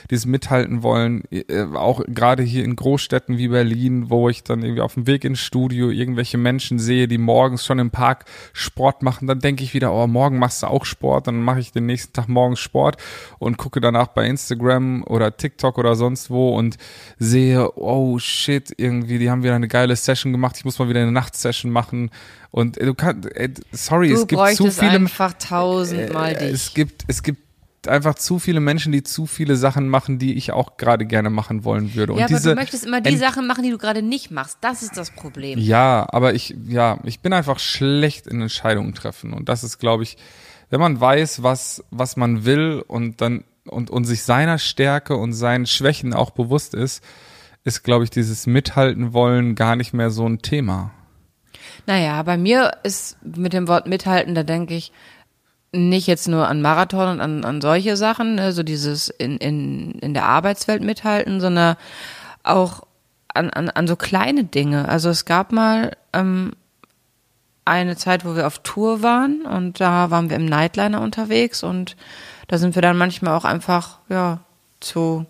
dieses 0.09 0.25
Mithalten 0.25 0.83
wollen, 0.83 1.23
äh, 1.31 1.63
auch 1.73 2.01
gerade 2.07 2.43
hier 2.43 2.63
in 2.63 2.75
Großstädten 2.75 3.37
wie 3.37 3.47
Berlin, 3.47 4.09
wo 4.09 4.29
ich 4.29 4.43
dann 4.43 4.61
irgendwie 4.61 4.81
auf 4.81 4.95
dem 4.95 5.07
Weg 5.07 5.23
ins 5.23 5.39
Studio 5.39 5.89
irgendwelche 5.89 6.37
Menschen 6.37 6.79
sehe, 6.79 7.07
die 7.07 7.17
morgens 7.17 7.65
schon 7.65 7.79
im 7.79 7.91
Park 7.91 8.25
Sport 8.53 9.01
machen, 9.01 9.27
dann 9.27 9.39
denke 9.39 9.63
ich 9.63 9.73
wieder, 9.73 9.93
oh, 9.93 10.07
morgen 10.07 10.37
machst 10.37 10.63
du 10.63 10.67
auch 10.67 10.85
Sport, 10.85 11.27
dann 11.27 11.41
mache 11.41 11.59
ich 11.59 11.71
den 11.71 11.85
nächsten 11.85 12.13
Tag 12.13 12.27
morgens 12.27 12.59
Sport 12.59 12.97
und 13.39 13.57
gucke 13.57 13.81
danach 13.81 14.07
bei 14.07 14.27
Instagram 14.27 15.03
oder 15.03 15.35
TikTok 15.35 15.77
oder 15.77 15.95
sonst 15.95 16.29
wo 16.29 16.55
und 16.55 16.77
sehe, 17.17 17.70
oh 17.75 18.19
shit, 18.19 18.73
irgendwie, 18.77 19.19
die 19.19 19.29
haben 19.29 19.43
wieder 19.43 19.55
eine 19.55 19.67
geile 19.67 19.95
Session 19.95 20.31
gemacht, 20.31 20.55
ich 20.57 20.65
muss 20.65 20.79
mal 20.79 20.89
wieder 20.89 21.01
eine 21.01 21.11
Nachtsession 21.11 21.71
machen 21.71 22.11
und 22.51 22.77
äh, 22.77 22.85
du 22.85 22.93
kannst, 22.93 23.29
äh, 23.35 23.49
sorry, 23.71 24.09
du 24.09 24.15
es 24.15 24.27
gibt 24.27 24.55
zu 24.55 24.71
viele, 24.71 24.91
einfach 24.91 25.33
tausendmal 25.33 26.33
äh, 26.33 26.39
dich. 26.39 26.51
es 26.53 26.73
gibt, 26.73 27.03
es 27.07 27.23
gibt 27.23 27.41
einfach 27.87 28.15
zu 28.15 28.39
viele 28.39 28.59
Menschen, 28.59 28.91
die 28.91 29.03
zu 29.03 29.25
viele 29.25 29.55
Sachen 29.55 29.87
machen, 29.89 30.19
die 30.19 30.35
ich 30.35 30.51
auch 30.51 30.77
gerade 30.77 31.05
gerne 31.05 31.29
machen 31.29 31.63
wollen 31.63 31.95
würde. 31.95 32.13
Und 32.13 32.19
ja, 32.19 32.25
aber 32.25 32.39
du 32.39 32.55
möchtest 32.55 32.85
immer 32.85 33.01
die 33.01 33.09
Ent- 33.09 33.19
Sachen 33.19 33.47
machen, 33.47 33.63
die 33.63 33.71
du 33.71 33.77
gerade 33.77 34.01
nicht 34.01 34.31
machst. 34.31 34.59
Das 34.61 34.83
ist 34.83 34.97
das 34.97 35.11
Problem. 35.11 35.57
ja, 35.59 36.05
aber 36.11 36.33
ich, 36.33 36.55
ja, 36.67 36.99
ich 37.03 37.21
bin 37.21 37.33
einfach 37.33 37.59
schlecht 37.59 38.27
in 38.27 38.41
Entscheidungen 38.41 38.93
treffen. 38.93 39.33
Und 39.33 39.49
das 39.49 39.63
ist, 39.63 39.79
glaube 39.79 40.03
ich, 40.03 40.17
wenn 40.69 40.79
man 40.79 40.99
weiß, 40.99 41.43
was, 41.43 41.83
was 41.89 42.17
man 42.17 42.45
will 42.45 42.83
und 42.87 43.19
dann, 43.21 43.43
und, 43.65 43.89
und 43.89 44.05
sich 44.05 44.23
seiner 44.23 44.57
Stärke 44.57 45.15
und 45.15 45.33
seinen 45.33 45.65
Schwächen 45.65 46.13
auch 46.13 46.31
bewusst 46.31 46.73
ist, 46.73 47.03
ist, 47.63 47.83
glaube 47.83 48.03
ich, 48.03 48.09
dieses 48.09 48.47
Mithalten 48.47 49.13
wollen 49.13 49.55
gar 49.55 49.75
nicht 49.75 49.93
mehr 49.93 50.09
so 50.09 50.27
ein 50.27 50.41
Thema. 50.41 50.91
Naja, 51.85 52.21
bei 52.23 52.37
mir 52.37 52.71
ist 52.83 53.17
mit 53.23 53.53
dem 53.53 53.67
Wort 53.67 53.87
mithalten, 53.87 54.35
da 54.35 54.43
denke 54.43 54.75
ich 54.75 54.91
nicht 55.71 56.07
jetzt 56.07 56.27
nur 56.27 56.47
an 56.47 56.61
Marathon 56.61 57.07
und 57.07 57.21
an, 57.21 57.45
an 57.45 57.61
solche 57.61 57.95
Sachen, 57.95 58.35
ne, 58.35 58.51
so 58.51 58.61
dieses 58.63 59.07
in, 59.09 59.37
in, 59.37 59.91
in 59.99 60.13
der 60.13 60.25
Arbeitswelt 60.25 60.83
mithalten, 60.83 61.39
sondern 61.39 61.77
auch 62.43 62.83
an, 63.33 63.49
an, 63.49 63.69
an 63.69 63.87
so 63.87 63.95
kleine 63.95 64.43
Dinge. 64.43 64.89
Also 64.89 65.09
es 65.09 65.23
gab 65.23 65.53
mal 65.53 65.95
ähm, 66.11 66.51
eine 67.63 67.95
Zeit, 67.95 68.25
wo 68.25 68.35
wir 68.35 68.47
auf 68.47 68.59
Tour 68.59 69.01
waren 69.01 69.45
und 69.45 69.79
da 69.79 70.11
waren 70.11 70.29
wir 70.29 70.35
im 70.35 70.45
Nightliner 70.45 70.99
unterwegs 70.99 71.63
und 71.63 71.95
da 72.47 72.57
sind 72.57 72.75
wir 72.75 72.81
dann 72.81 72.97
manchmal 72.97 73.35
auch 73.35 73.45
einfach, 73.45 73.99
ja, 74.09 74.39
zu, 74.81 75.25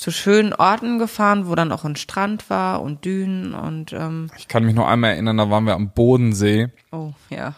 zu 0.00 0.10
schönen 0.10 0.52
Orten 0.52 0.98
gefahren, 0.98 1.46
wo 1.46 1.54
dann 1.54 1.72
auch 1.72 1.84
ein 1.84 1.96
Strand 1.96 2.48
war 2.48 2.82
und 2.82 3.04
Dünen 3.04 3.54
und 3.54 3.92
ähm, 3.92 4.30
Ich 4.38 4.48
kann 4.48 4.64
mich 4.64 4.74
noch 4.74 4.88
einmal 4.88 5.10
erinnern, 5.10 5.36
da 5.36 5.50
waren 5.50 5.66
wir 5.66 5.74
am 5.74 5.90
Bodensee 5.90 6.68
oh 6.90 7.12
ja. 7.28 7.54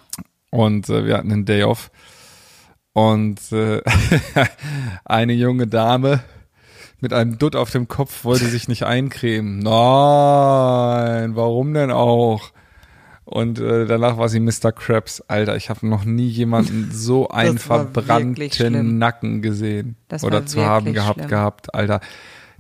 und 0.50 0.88
äh, 0.88 1.06
wir 1.06 1.16
hatten 1.16 1.32
einen 1.32 1.44
Day 1.44 1.62
off 1.62 1.90
und 2.92 3.40
äh, 3.52 3.80
eine 5.04 5.32
junge 5.32 5.66
Dame 5.66 6.20
mit 7.00 7.12
einem 7.12 7.36
Dutt 7.38 7.56
auf 7.56 7.70
dem 7.70 7.88
Kopf 7.88 8.24
wollte 8.24 8.46
sich 8.46 8.68
nicht 8.68 8.84
eincremen. 8.84 9.58
Nein, 9.58 11.34
warum 11.34 11.74
denn 11.74 11.90
auch? 11.90 12.52
Und 13.24 13.58
äh, 13.58 13.86
danach 13.86 14.18
war 14.18 14.28
sie 14.28 14.38
Mr. 14.38 14.70
Krabs. 14.70 15.20
Alter, 15.22 15.56
ich 15.56 15.68
habe 15.68 15.86
noch 15.86 16.04
nie 16.04 16.28
jemanden 16.28 16.90
so 16.92 17.28
einen 17.28 17.58
verbrannten. 17.58 18.98
Nacken 18.98 19.42
gesehen 19.42 19.96
Das 20.08 20.22
oder 20.22 20.46
zu 20.46 20.64
haben 20.64 20.92
gehabt 20.92 21.18
schlimm. 21.18 21.28
gehabt. 21.28 21.74
Alter, 21.74 22.00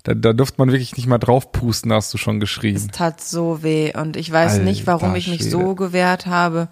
da, 0.04 0.14
da 0.14 0.32
durfte 0.32 0.56
man 0.58 0.70
wirklich 0.70 0.96
nicht 0.96 1.06
mal 1.06 1.18
drauf 1.18 1.52
pusten, 1.52 1.92
hast 1.92 2.12
du 2.12 2.18
schon 2.18 2.40
geschrien. 2.40 2.76
Es 2.76 2.88
tat 2.88 3.20
so 3.20 3.62
weh 3.62 3.92
und 3.96 4.16
ich 4.16 4.30
weiß 4.32 4.58
nicht, 4.58 4.86
warum 4.86 5.10
Alter 5.10 5.18
ich 5.18 5.28
mich 5.28 5.42
Schwede. 5.42 5.50
so 5.50 5.74
gewehrt 5.74 6.26
habe, 6.26 6.68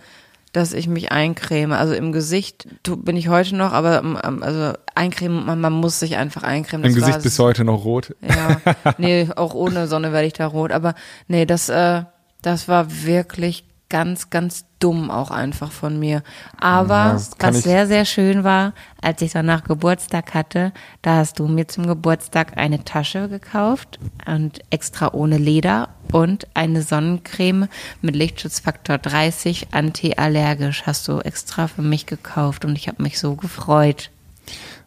dass 0.52 0.72
ich 0.72 0.88
mich 0.88 1.12
eincreme. 1.12 1.72
Also 1.72 1.94
im 1.94 2.10
Gesicht 2.10 2.66
bin 2.82 3.16
ich 3.16 3.28
heute 3.28 3.54
noch, 3.54 3.72
aber 3.72 4.00
ähm, 4.00 4.18
ähm, 4.22 4.42
also 4.42 4.72
eincremen, 4.94 5.46
man, 5.46 5.60
man 5.60 5.72
muss 5.72 6.00
sich 6.00 6.16
einfach 6.16 6.42
eincremen. 6.42 6.84
Im 6.84 6.92
Das 6.92 6.96
Gesicht 6.96 7.18
war 7.18 7.22
bis 7.22 7.38
heute 7.38 7.64
noch 7.64 7.84
rot. 7.84 8.16
Ja, 8.20 8.60
nee, 8.98 9.28
auch 9.36 9.54
ohne 9.54 9.86
Sonne 9.86 10.12
werde 10.12 10.26
ich 10.26 10.32
da 10.32 10.46
rot. 10.46 10.72
Aber 10.72 10.94
nee, 11.28 11.46
das, 11.46 11.68
äh, 11.68 12.02
das 12.42 12.66
war 12.66 13.04
wirklich 13.04 13.64
ganz, 13.90 14.30
ganz 14.30 14.64
dumm 14.78 15.10
auch 15.10 15.30
einfach 15.30 15.70
von 15.70 15.98
mir. 15.98 16.22
Aber 16.58 17.18
Ja, 17.18 17.20
was 17.38 17.62
sehr, 17.62 17.86
sehr 17.86 18.04
schön 18.06 18.44
war, 18.44 18.72
als 19.02 19.20
ich 19.20 19.32
danach 19.32 19.64
Geburtstag 19.64 20.32
hatte, 20.32 20.72
da 21.02 21.16
hast 21.16 21.38
du 21.38 21.46
mir 21.48 21.68
zum 21.68 21.86
Geburtstag 21.86 22.56
eine 22.56 22.82
Tasche 22.84 23.28
gekauft 23.28 23.98
und 24.26 24.60
extra 24.70 25.12
ohne 25.12 25.36
Leder 25.36 25.90
und 26.12 26.46
eine 26.54 26.80
Sonnencreme 26.82 27.68
mit 28.00 28.16
Lichtschutzfaktor 28.16 28.96
30 28.98 29.74
antiallergisch 29.74 30.84
hast 30.86 31.06
du 31.08 31.18
extra 31.18 31.68
für 31.68 31.82
mich 31.82 32.06
gekauft 32.06 32.64
und 32.64 32.76
ich 32.76 32.88
habe 32.88 33.02
mich 33.02 33.18
so 33.18 33.34
gefreut. 33.36 34.10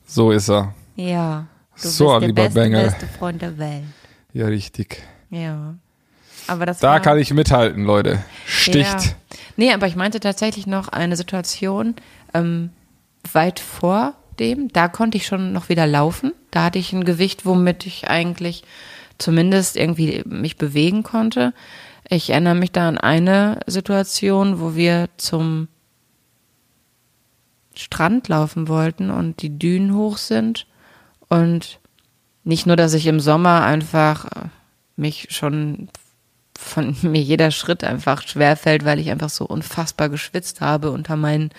So 0.07 0.31
ist 0.31 0.49
er. 0.49 0.73
Ja. 0.95 1.45
Du 1.81 1.87
So, 1.87 2.05
bist 2.07 2.21
der 2.21 2.27
lieber 2.27 2.43
beste, 2.43 2.59
Bengel. 2.59 2.83
beste 2.85 3.07
Freund 3.07 3.41
der 3.41 3.57
Welt. 3.57 3.83
Ja, 4.33 4.47
richtig. 4.47 5.03
Ja. 5.29 5.75
Aber 6.47 6.65
das 6.65 6.79
Da 6.79 6.91
war, 6.91 6.99
kann 6.99 7.17
ich 7.17 7.33
mithalten, 7.33 7.85
Leute. 7.85 8.23
Sticht. 8.45 9.05
Ja. 9.05 9.11
Nee, 9.55 9.73
aber 9.73 9.87
ich 9.87 9.95
meinte 9.95 10.19
tatsächlich 10.19 10.67
noch 10.67 10.89
eine 10.89 11.15
Situation 11.15 11.95
ähm, 12.33 12.71
weit 13.31 13.59
vor 13.59 14.13
dem. 14.39 14.69
Da 14.69 14.87
konnte 14.87 15.17
ich 15.17 15.25
schon 15.25 15.53
noch 15.53 15.69
wieder 15.69 15.87
laufen. 15.87 16.33
Da 16.51 16.65
hatte 16.65 16.79
ich 16.79 16.93
ein 16.93 17.05
Gewicht, 17.05 17.45
womit 17.45 17.85
ich 17.85 18.09
eigentlich 18.09 18.63
zumindest 19.17 19.77
irgendwie 19.77 20.23
mich 20.25 20.57
bewegen 20.57 21.03
konnte. 21.03 21.53
Ich 22.09 22.29
erinnere 22.31 22.55
mich 22.55 22.71
da 22.71 22.89
an 22.89 22.97
eine 22.97 23.59
Situation, 23.67 24.59
wo 24.59 24.75
wir 24.75 25.09
zum 25.17 25.67
Strand 27.75 28.27
laufen 28.27 28.67
wollten 28.67 29.09
und 29.09 29.41
die 29.41 29.57
Dünen 29.57 29.95
hoch 29.95 30.17
sind. 30.17 30.67
Und 31.29 31.79
nicht 32.43 32.65
nur, 32.65 32.75
dass 32.75 32.93
ich 32.93 33.07
im 33.07 33.19
Sommer 33.19 33.63
einfach 33.63 34.25
mich 34.95 35.27
schon 35.31 35.89
von 36.63 36.95
mir 37.01 37.21
jeder 37.21 37.51
Schritt 37.51 37.83
einfach 37.83 38.21
schwerfällt, 38.27 38.85
weil 38.85 38.99
ich 38.99 39.09
einfach 39.09 39.29
so 39.29 39.45
unfassbar 39.45 40.09
geschwitzt 40.09 40.61
habe 40.61 40.91
unter 40.91 41.15
meinen 41.15 41.51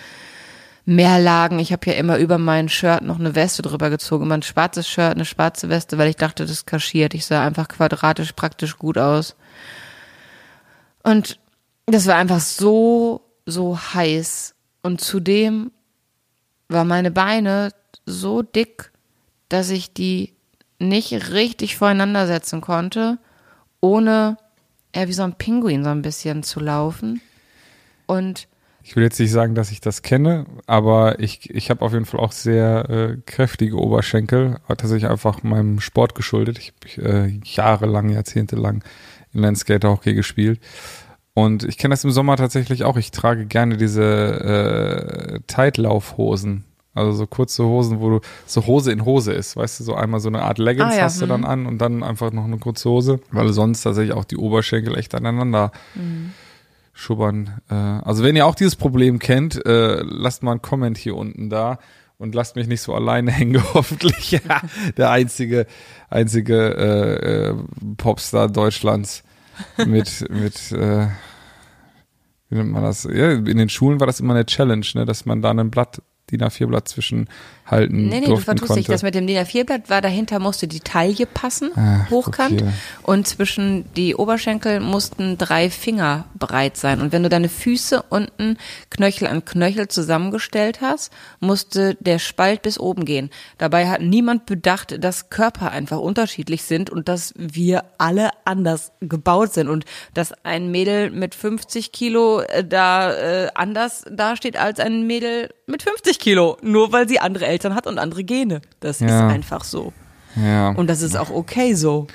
mehr 0.85 1.19
Lagen. 1.19 1.59
Ich 1.59 1.71
habe 1.71 1.89
ja 1.89 1.93
immer 1.93 2.17
über 2.17 2.37
mein 2.37 2.69
Shirt 2.69 3.01
noch 3.01 3.19
eine 3.19 3.35
Weste 3.35 3.61
drüber 3.61 3.89
gezogen, 3.89 4.25
immer 4.25 4.37
ein 4.37 4.43
schwarzes 4.43 4.87
Shirt, 4.87 5.15
eine 5.15 5.25
schwarze 5.25 5.69
Weste, 5.69 5.97
weil 5.97 6.09
ich 6.09 6.15
dachte, 6.15 6.45
das 6.45 6.65
kaschiert. 6.65 7.13
Ich 7.13 7.25
sah 7.25 7.43
einfach 7.43 7.67
quadratisch 7.67 8.33
praktisch 8.33 8.77
gut 8.77 8.97
aus. 8.97 9.35
Und 11.03 11.39
das 11.87 12.07
war 12.07 12.15
einfach 12.15 12.39
so, 12.39 13.21
so 13.45 13.77
heiß. 13.77 14.55
Und 14.83 15.01
zudem 15.01 15.71
war 16.67 16.83
meine 16.83 17.11
Beine 17.11 17.71
so 18.05 18.41
dick, 18.41 18.91
dass 19.49 19.69
ich 19.69 19.93
die 19.93 20.33
nicht 20.79 21.31
richtig 21.31 21.77
voreinander 21.77 22.27
setzen 22.27 22.61
konnte, 22.61 23.17
ohne 23.81 24.37
eher 24.95 25.07
wie 25.07 25.13
so 25.13 25.23
ein 25.23 25.33
Pinguin 25.35 25.83
so 25.83 25.89
ein 25.89 26.01
bisschen 26.01 26.41
zu 26.43 26.59
laufen. 26.59 27.21
Und 28.07 28.47
Ich 28.83 28.95
will 28.95 29.03
jetzt 29.03 29.19
nicht 29.19 29.31
sagen, 29.31 29.55
dass 29.55 29.71
ich 29.71 29.81
das 29.81 30.03
kenne, 30.03 30.45
aber 30.67 31.19
ich, 31.19 31.49
ich 31.49 31.69
habe 31.71 31.83
auf 31.83 31.93
jeden 31.93 32.05
Fall 32.05 32.19
auch 32.19 32.31
sehr 32.31 32.89
äh, 32.89 33.17
kräftige 33.25 33.77
Oberschenkel. 33.77 34.57
Hat 34.69 34.79
tatsächlich 34.79 35.09
einfach 35.09 35.41
meinem 35.43 35.79
Sport 35.79 36.13
geschuldet. 36.13 36.59
Ich 36.59 36.73
habe 36.97 37.09
äh, 37.09 37.39
jahrelang, 37.43 38.09
jahrzehntelang 38.09 38.83
Inline-Skater-Hockey 39.33 40.13
gespielt. 40.13 40.59
Und 41.33 41.63
ich 41.63 41.77
kenne 41.77 41.93
das 41.93 42.03
im 42.03 42.11
Sommer 42.11 42.37
tatsächlich 42.37 42.83
auch. 42.83 42.95
Ich 42.95 43.11
trage 43.11 43.45
gerne 43.45 43.75
diese 43.75 44.03
äh, 44.03 45.39
Tight-Laufhosen. 45.47 46.63
Also 46.95 47.11
so 47.11 47.27
kurze 47.27 47.63
Hosen, 47.65 47.99
wo 47.99 48.09
du 48.09 48.19
so 48.45 48.65
Hose 48.65 48.91
in 48.91 49.05
Hose 49.05 49.33
ist, 49.33 49.55
weißt 49.55 49.79
du, 49.79 49.83
so 49.83 49.93
einmal 49.95 50.21
so 50.21 50.29
eine 50.29 50.41
Art 50.41 50.57
Leggings 50.57 50.93
Ah 50.93 50.97
ja, 50.97 51.03
hast 51.03 51.21
du 51.21 51.27
dann 51.27 51.43
an 51.45 51.65
und 51.65 51.77
dann 51.79 52.01
einfach 52.01 52.31
noch 52.31 52.45
eine 52.45 52.57
kurze 52.57 52.89
Hose, 52.89 53.19
weil 53.31 53.51
sonst 53.51 53.83
tatsächlich 53.83 54.15
auch 54.15 54.23
die 54.23 54.37
Oberschenkel 54.37 54.97
echt 54.97 55.13
aneinander 55.13 55.71
schubbern. 56.95 57.61
Äh, 57.69 57.75
also 57.75 58.23
wenn 58.23 58.35
ihr 58.35 58.47
auch 58.47 58.55
dieses 58.55 58.75
Problem 58.75 59.19
kennt, 59.19 59.63
äh, 59.65 60.01
lasst 60.01 60.41
mal 60.41 60.51
einen 60.51 60.61
Comment 60.61 60.97
hier 60.97 61.15
unten 61.15 61.49
da 61.49 61.77
und 62.17 62.33
lasst 62.33 62.55
mich 62.55 62.67
nicht 62.67 62.81
so 62.81 62.95
alleine 62.95 63.31
hängen, 63.33 63.61
hoffentlich. 63.73 64.41
Der 64.97 65.11
einzige, 65.11 65.67
einzige 66.09 66.55
äh, 66.75 67.49
äh, 67.49 67.55
Popstar 67.97 68.47
Deutschlands 68.47 69.23
mit, 69.85 70.25
mit 70.29 70.71
äh, 70.71 71.07
wie 72.49 72.55
nennt 72.55 72.71
man 72.71 72.83
das? 72.83 73.03
Ja, 73.03 73.31
in 73.31 73.57
den 73.57 73.69
Schulen 73.69 73.99
war 73.99 74.07
das 74.07 74.19
immer 74.19 74.33
eine 74.33 74.45
Challenge, 74.45 74.85
ne, 74.95 75.05
dass 75.05 75.25
man 75.25 75.41
da 75.41 75.51
ein 75.51 75.71
Blatt, 75.71 76.01
DIN 76.31 76.41
A4-Blatt 76.41 76.87
zwischen 76.87 77.29
halten 77.67 78.07
Nee, 78.09 78.19
nee, 78.21 78.25
du 78.27 78.37
vertust 78.37 78.67
konnte. 78.67 78.79
dich. 78.81 78.87
Das 78.87 79.03
mit 79.03 79.13
dem 79.15 79.27
DIN 79.27 79.37
A4-Blatt 79.37 79.89
war 79.89 80.01
dahinter, 80.01 80.39
musste 80.39 80.67
die 80.67 80.79
Taille 80.79 81.25
passen, 81.25 81.71
Ah, 81.75 82.07
hochkant. 82.09 82.61
okay. 82.63 82.71
Und 83.03 83.27
zwischen 83.27 83.91
die 83.93 84.15
Oberschenkel 84.15 84.79
mussten 84.79 85.37
drei 85.37 85.69
Finger 85.69 86.25
breit 86.37 86.77
sein. 86.77 87.01
Und 87.01 87.11
wenn 87.11 87.23
du 87.23 87.29
deine 87.29 87.49
Füße 87.49 88.03
unten 88.09 88.57
Knöchel 88.89 89.27
an 89.27 89.45
Knöchel 89.45 89.87
zusammengestellt 89.87 90.81
hast, 90.81 91.11
musste 91.39 91.95
der 91.99 92.19
Spalt 92.19 92.61
bis 92.63 92.79
oben 92.79 93.05
gehen. 93.05 93.29
Dabei 93.57 93.87
hat 93.87 94.01
niemand 94.01 94.45
bedacht, 94.45 95.03
dass 95.03 95.29
Körper 95.29 95.71
einfach 95.71 95.99
unterschiedlich 95.99 96.63
sind 96.63 96.89
und 96.89 97.07
dass 97.07 97.33
wir 97.37 97.83
alle 97.97 98.29
anders 98.45 98.91
gebaut 99.01 99.53
sind 99.53 99.67
und 99.69 99.85
dass 100.13 100.33
ein 100.43 100.71
Mädel 100.71 101.11
mit 101.11 101.35
50 101.35 101.91
Kilo 101.91 102.41
äh, 102.41 102.63
da 102.63 103.13
äh, 103.13 103.49
anders 103.53 104.05
dasteht 104.11 104.57
als 104.57 104.79
ein 104.79 105.05
Mädel 105.07 105.49
mit 105.67 105.83
50 105.83 106.14
Kilo, 106.19 106.57
nur 106.61 106.91
weil 106.91 107.07
sie 107.07 107.19
andere 107.19 107.45
Eltern 107.45 107.75
hat 107.75 107.87
und 107.87 107.97
andere 107.99 108.23
Gene. 108.23 108.61
Das 108.79 109.01
ist 109.01 109.09
Ja. 109.09 109.27
einfach 109.27 109.63
so. 109.63 109.93
ja. 110.35 110.69
Und 110.69 110.87
das 110.87 111.01
ist 111.01 111.15
auch 111.15 111.29
okay 111.29 111.73
so. 111.73 112.07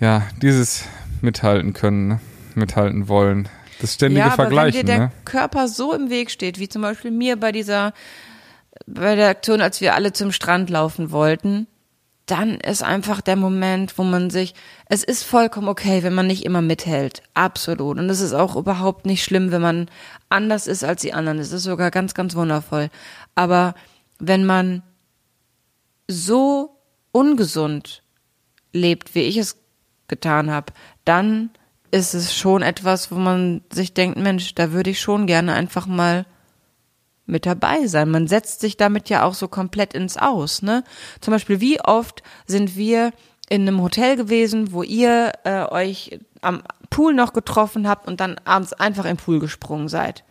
ja, 0.00 0.22
dieses 0.42 0.84
mithalten 1.20 1.72
können, 1.72 2.08
ne? 2.08 2.20
mithalten 2.54 3.08
wollen. 3.08 3.48
Das 3.80 3.94
ständige 3.94 4.20
ja, 4.20 4.26
aber 4.26 4.34
Vergleichen, 4.44 4.78
wenn 4.80 4.86
dir 4.86 4.92
der 4.92 5.00
ne? 5.06 5.12
Körper 5.24 5.68
so 5.68 5.92
im 5.92 6.10
Weg 6.10 6.30
steht, 6.30 6.58
wie 6.58 6.68
zum 6.68 6.82
Beispiel 6.82 7.10
mir 7.10 7.38
bei 7.38 7.52
dieser, 7.52 7.92
bei 8.86 9.14
der 9.16 9.28
Aktion, 9.28 9.60
als 9.60 9.80
wir 9.80 9.94
alle 9.94 10.12
zum 10.12 10.32
Strand 10.32 10.70
laufen 10.70 11.10
wollten, 11.10 11.66
dann 12.26 12.54
ist 12.54 12.82
einfach 12.82 13.20
der 13.20 13.36
Moment, 13.36 13.98
wo 13.98 14.02
man 14.02 14.30
sich, 14.30 14.54
es 14.86 15.04
ist 15.04 15.24
vollkommen 15.24 15.68
okay, 15.68 16.02
wenn 16.02 16.14
man 16.14 16.26
nicht 16.26 16.44
immer 16.44 16.62
mithält. 16.62 17.22
Absolut. 17.34 17.98
Und 17.98 18.08
es 18.08 18.20
ist 18.20 18.32
auch 18.32 18.56
überhaupt 18.56 19.04
nicht 19.04 19.22
schlimm, 19.22 19.50
wenn 19.50 19.60
man 19.60 19.90
anders 20.30 20.66
ist 20.66 20.84
als 20.84 21.02
die 21.02 21.12
anderen. 21.12 21.38
Es 21.38 21.52
ist 21.52 21.64
sogar 21.64 21.90
ganz, 21.90 22.14
ganz 22.14 22.34
wundervoll. 22.34 22.88
Aber 23.34 23.74
wenn 24.18 24.46
man 24.46 24.82
so 26.08 26.78
ungesund 27.12 28.02
lebt, 28.72 29.14
wie 29.14 29.22
ich 29.22 29.36
es 29.36 29.58
getan 30.08 30.50
habe, 30.50 30.72
dann 31.04 31.50
ist 31.90 32.14
es 32.14 32.34
schon 32.34 32.62
etwas, 32.62 33.10
wo 33.10 33.16
man 33.16 33.62
sich 33.70 33.94
denkt, 33.94 34.18
Mensch, 34.18 34.54
da 34.54 34.72
würde 34.72 34.90
ich 34.90 35.00
schon 35.00 35.26
gerne 35.26 35.52
einfach 35.52 35.86
mal 35.86 36.26
mit 37.26 37.46
dabei 37.46 37.86
sein. 37.86 38.10
Man 38.10 38.26
setzt 38.28 38.60
sich 38.60 38.76
damit 38.76 39.08
ja 39.08 39.24
auch 39.24 39.34
so 39.34 39.48
komplett 39.48 39.94
ins 39.94 40.16
Aus, 40.16 40.62
ne? 40.62 40.84
Zum 41.20 41.32
Beispiel, 41.32 41.60
wie 41.60 41.80
oft 41.80 42.22
sind 42.46 42.76
wir 42.76 43.12
in 43.48 43.62
einem 43.62 43.82
Hotel 43.82 44.16
gewesen, 44.16 44.72
wo 44.72 44.82
ihr 44.82 45.32
äh, 45.44 45.64
euch 45.70 46.18
am 46.40 46.62
Pool 46.90 47.14
noch 47.14 47.32
getroffen 47.32 47.88
habt 47.88 48.06
und 48.06 48.20
dann 48.20 48.36
abends 48.44 48.72
einfach 48.72 49.04
im 49.04 49.16
Pool 49.16 49.38
gesprungen 49.40 49.88
seid. 49.88 50.24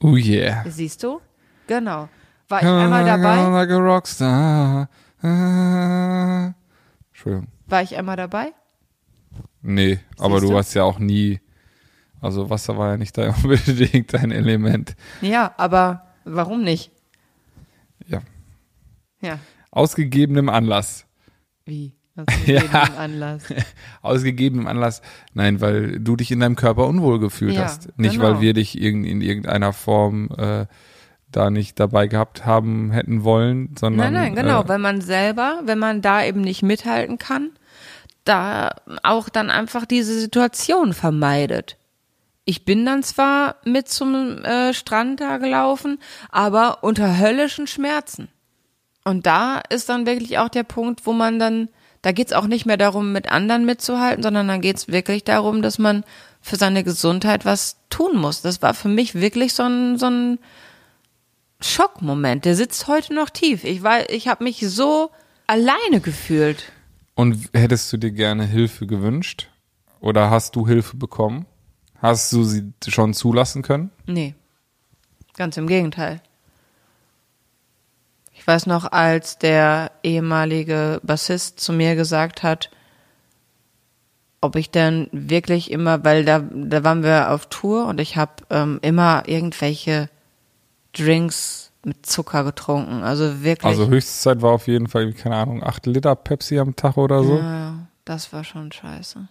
Oh 0.00 0.16
yeah. 0.16 0.64
Siehst 0.68 1.02
du? 1.02 1.20
Genau. 1.66 2.08
War 2.48 2.60
ich 2.62 2.68
einmal 2.68 3.04
dabei? 3.04 3.42
Like 3.48 3.70
a 3.70 3.76
Rockstar. 3.78 4.88
Entschuldigung. 7.10 7.48
War 7.66 7.82
ich 7.82 7.96
einmal 7.96 8.16
dabei? 8.16 8.52
Nee, 9.62 9.98
aber 10.18 10.34
Siehst 10.36 10.44
du 10.44 10.52
du? 10.52 10.58
hast 10.58 10.74
ja 10.74 10.84
auch 10.84 10.98
nie, 11.00 11.40
also 12.20 12.50
Wasser 12.50 12.76
war 12.78 12.92
ja 12.92 12.96
nicht 12.96 13.16
da 13.16 13.30
unbedingt 13.42 14.12
dein 14.14 14.30
Element. 14.30 14.96
Ja, 15.20 15.54
aber 15.56 16.06
warum 16.24 16.62
nicht? 16.62 16.90
Ja. 18.06 18.20
Ja. 19.20 19.38
Aus 19.70 19.94
gegebenem 19.94 20.48
Anlass. 20.48 21.06
Wie? 21.64 21.94
Aus 22.16 22.26
Ja. 22.46 22.60
gegebenem 22.60 22.98
Anlass. 22.98 23.42
Aus 24.02 24.22
gegebenem 24.22 24.66
Anlass. 24.66 25.02
Nein, 25.34 25.60
weil 25.60 25.98
du 26.00 26.16
dich 26.16 26.30
in 26.30 26.40
deinem 26.40 26.56
Körper 26.56 26.86
unwohl 26.86 27.18
gefühlt 27.18 27.54
Ja, 27.54 27.64
hast. 27.64 27.96
Nicht, 27.98 28.14
genau. 28.16 28.24
weil 28.24 28.40
wir 28.40 28.54
dich 28.54 28.80
irgend, 28.80 29.06
in 29.06 29.20
irgendeiner 29.20 29.72
Form 29.72 30.30
äh, 30.38 30.66
da 31.30 31.50
nicht 31.50 31.78
dabei 31.80 32.06
gehabt 32.06 32.46
haben 32.46 32.90
hätten 32.92 33.24
wollen, 33.24 33.74
sondern. 33.78 34.12
Nein, 34.12 34.34
nein, 34.34 34.34
genau, 34.36 34.62
Äh, 34.62 34.68
weil 34.68 34.78
man 34.78 35.00
selber, 35.02 35.60
wenn 35.64 35.78
man 35.78 36.00
da 36.00 36.24
eben 36.24 36.40
nicht 36.40 36.62
mithalten 36.62 37.18
kann, 37.18 37.50
da 38.24 38.70
auch 39.02 39.28
dann 39.28 39.50
einfach 39.50 39.84
diese 39.86 40.18
Situation 40.18 40.92
vermeidet. 40.94 41.76
Ich 42.48 42.64
bin 42.64 42.86
dann 42.86 43.02
zwar 43.02 43.56
mit 43.64 43.88
zum 43.88 44.44
äh, 44.44 44.72
Strand 44.72 45.20
da 45.20 45.38
gelaufen, 45.38 45.98
aber 46.30 46.84
unter 46.84 47.18
höllischen 47.18 47.66
Schmerzen. 47.66 48.28
Und 49.04 49.26
da 49.26 49.60
ist 49.68 49.88
dann 49.88 50.06
wirklich 50.06 50.38
auch 50.38 50.48
der 50.48 50.62
Punkt, 50.62 51.06
wo 51.06 51.12
man 51.12 51.40
dann, 51.40 51.68
da 52.02 52.12
geht's 52.12 52.32
auch 52.32 52.46
nicht 52.46 52.64
mehr 52.64 52.76
darum, 52.76 53.12
mit 53.12 53.30
anderen 53.30 53.64
mitzuhalten, 53.64 54.22
sondern 54.22 54.46
dann 54.46 54.60
geht's 54.60 54.86
wirklich 54.86 55.24
darum, 55.24 55.60
dass 55.60 55.80
man 55.80 56.04
für 56.40 56.54
seine 56.54 56.84
Gesundheit 56.84 57.44
was 57.44 57.78
tun 57.90 58.16
muss. 58.16 58.42
Das 58.42 58.62
war 58.62 58.74
für 58.74 58.88
mich 58.88 59.16
wirklich 59.16 59.52
so 59.52 59.64
ein, 59.64 59.98
so 59.98 60.06
ein 60.06 60.38
Schockmoment. 61.60 62.44
Der 62.44 62.54
sitzt 62.54 62.86
heute 62.86 63.12
noch 63.12 63.30
tief. 63.30 63.64
Ich 63.64 63.82
war, 63.82 64.08
ich 64.08 64.28
habe 64.28 64.44
mich 64.44 64.60
so 64.60 65.10
alleine 65.48 66.00
gefühlt. 66.00 66.70
Und 67.16 67.50
hättest 67.52 67.92
du 67.92 67.96
dir 67.96 68.12
gerne 68.12 68.44
Hilfe 68.44 68.86
gewünscht? 68.86 69.48
Oder 69.98 70.30
hast 70.30 70.54
du 70.54 70.68
Hilfe 70.68 70.96
bekommen? 70.96 71.46
Hast 72.06 72.32
du 72.32 72.44
sie 72.44 72.72
schon 72.86 73.14
zulassen 73.14 73.62
können? 73.62 73.90
Nee. 74.06 74.36
Ganz 75.36 75.56
im 75.56 75.66
Gegenteil. 75.66 76.22
Ich 78.32 78.46
weiß 78.46 78.66
noch, 78.66 78.92
als 78.92 79.38
der 79.38 79.90
ehemalige 80.04 81.00
Bassist 81.02 81.58
zu 81.58 81.72
mir 81.72 81.96
gesagt 81.96 82.44
hat, 82.44 82.70
ob 84.40 84.54
ich 84.54 84.70
denn 84.70 85.08
wirklich 85.10 85.72
immer, 85.72 86.04
weil 86.04 86.24
da, 86.24 86.38
da 86.38 86.84
waren 86.84 87.02
wir 87.02 87.32
auf 87.32 87.46
Tour 87.46 87.86
und 87.86 88.00
ich 88.00 88.16
habe 88.16 88.34
ähm, 88.50 88.78
immer 88.82 89.24
irgendwelche 89.26 90.08
Drinks 90.92 91.72
mit 91.84 92.06
Zucker 92.06 92.44
getrunken. 92.44 93.02
Also 93.02 93.42
wirklich. 93.42 93.66
Also 93.68 93.88
Höchstzeit 93.88 94.42
war 94.42 94.52
auf 94.52 94.68
jeden 94.68 94.86
Fall, 94.86 95.12
keine 95.12 95.34
Ahnung, 95.34 95.64
acht 95.64 95.86
Liter 95.86 96.14
Pepsi 96.14 96.60
am 96.60 96.76
Tag 96.76 96.96
oder 96.96 97.24
so. 97.24 97.38
ja, 97.38 97.88
das 98.04 98.32
war 98.32 98.44
schon 98.44 98.70
scheiße. 98.70 99.26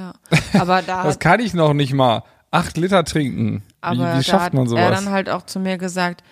Ja. 0.00 0.14
Aber 0.60 0.82
da 0.82 1.04
Das 1.04 1.18
kann 1.18 1.40
ich 1.40 1.54
noch 1.54 1.74
nicht 1.74 1.92
mal. 1.92 2.22
Acht 2.50 2.76
Liter 2.76 3.04
trinken. 3.04 3.62
Aber 3.80 4.14
wie 4.14 4.18
wie 4.18 4.24
schafft 4.24 4.54
man 4.54 4.64
er 4.64 4.68
sowas? 4.70 4.90
dann 4.90 5.10
halt 5.10 5.28
auch 5.28 5.46
zu 5.46 5.60
mir 5.60 5.78
gesagt, 5.78 6.24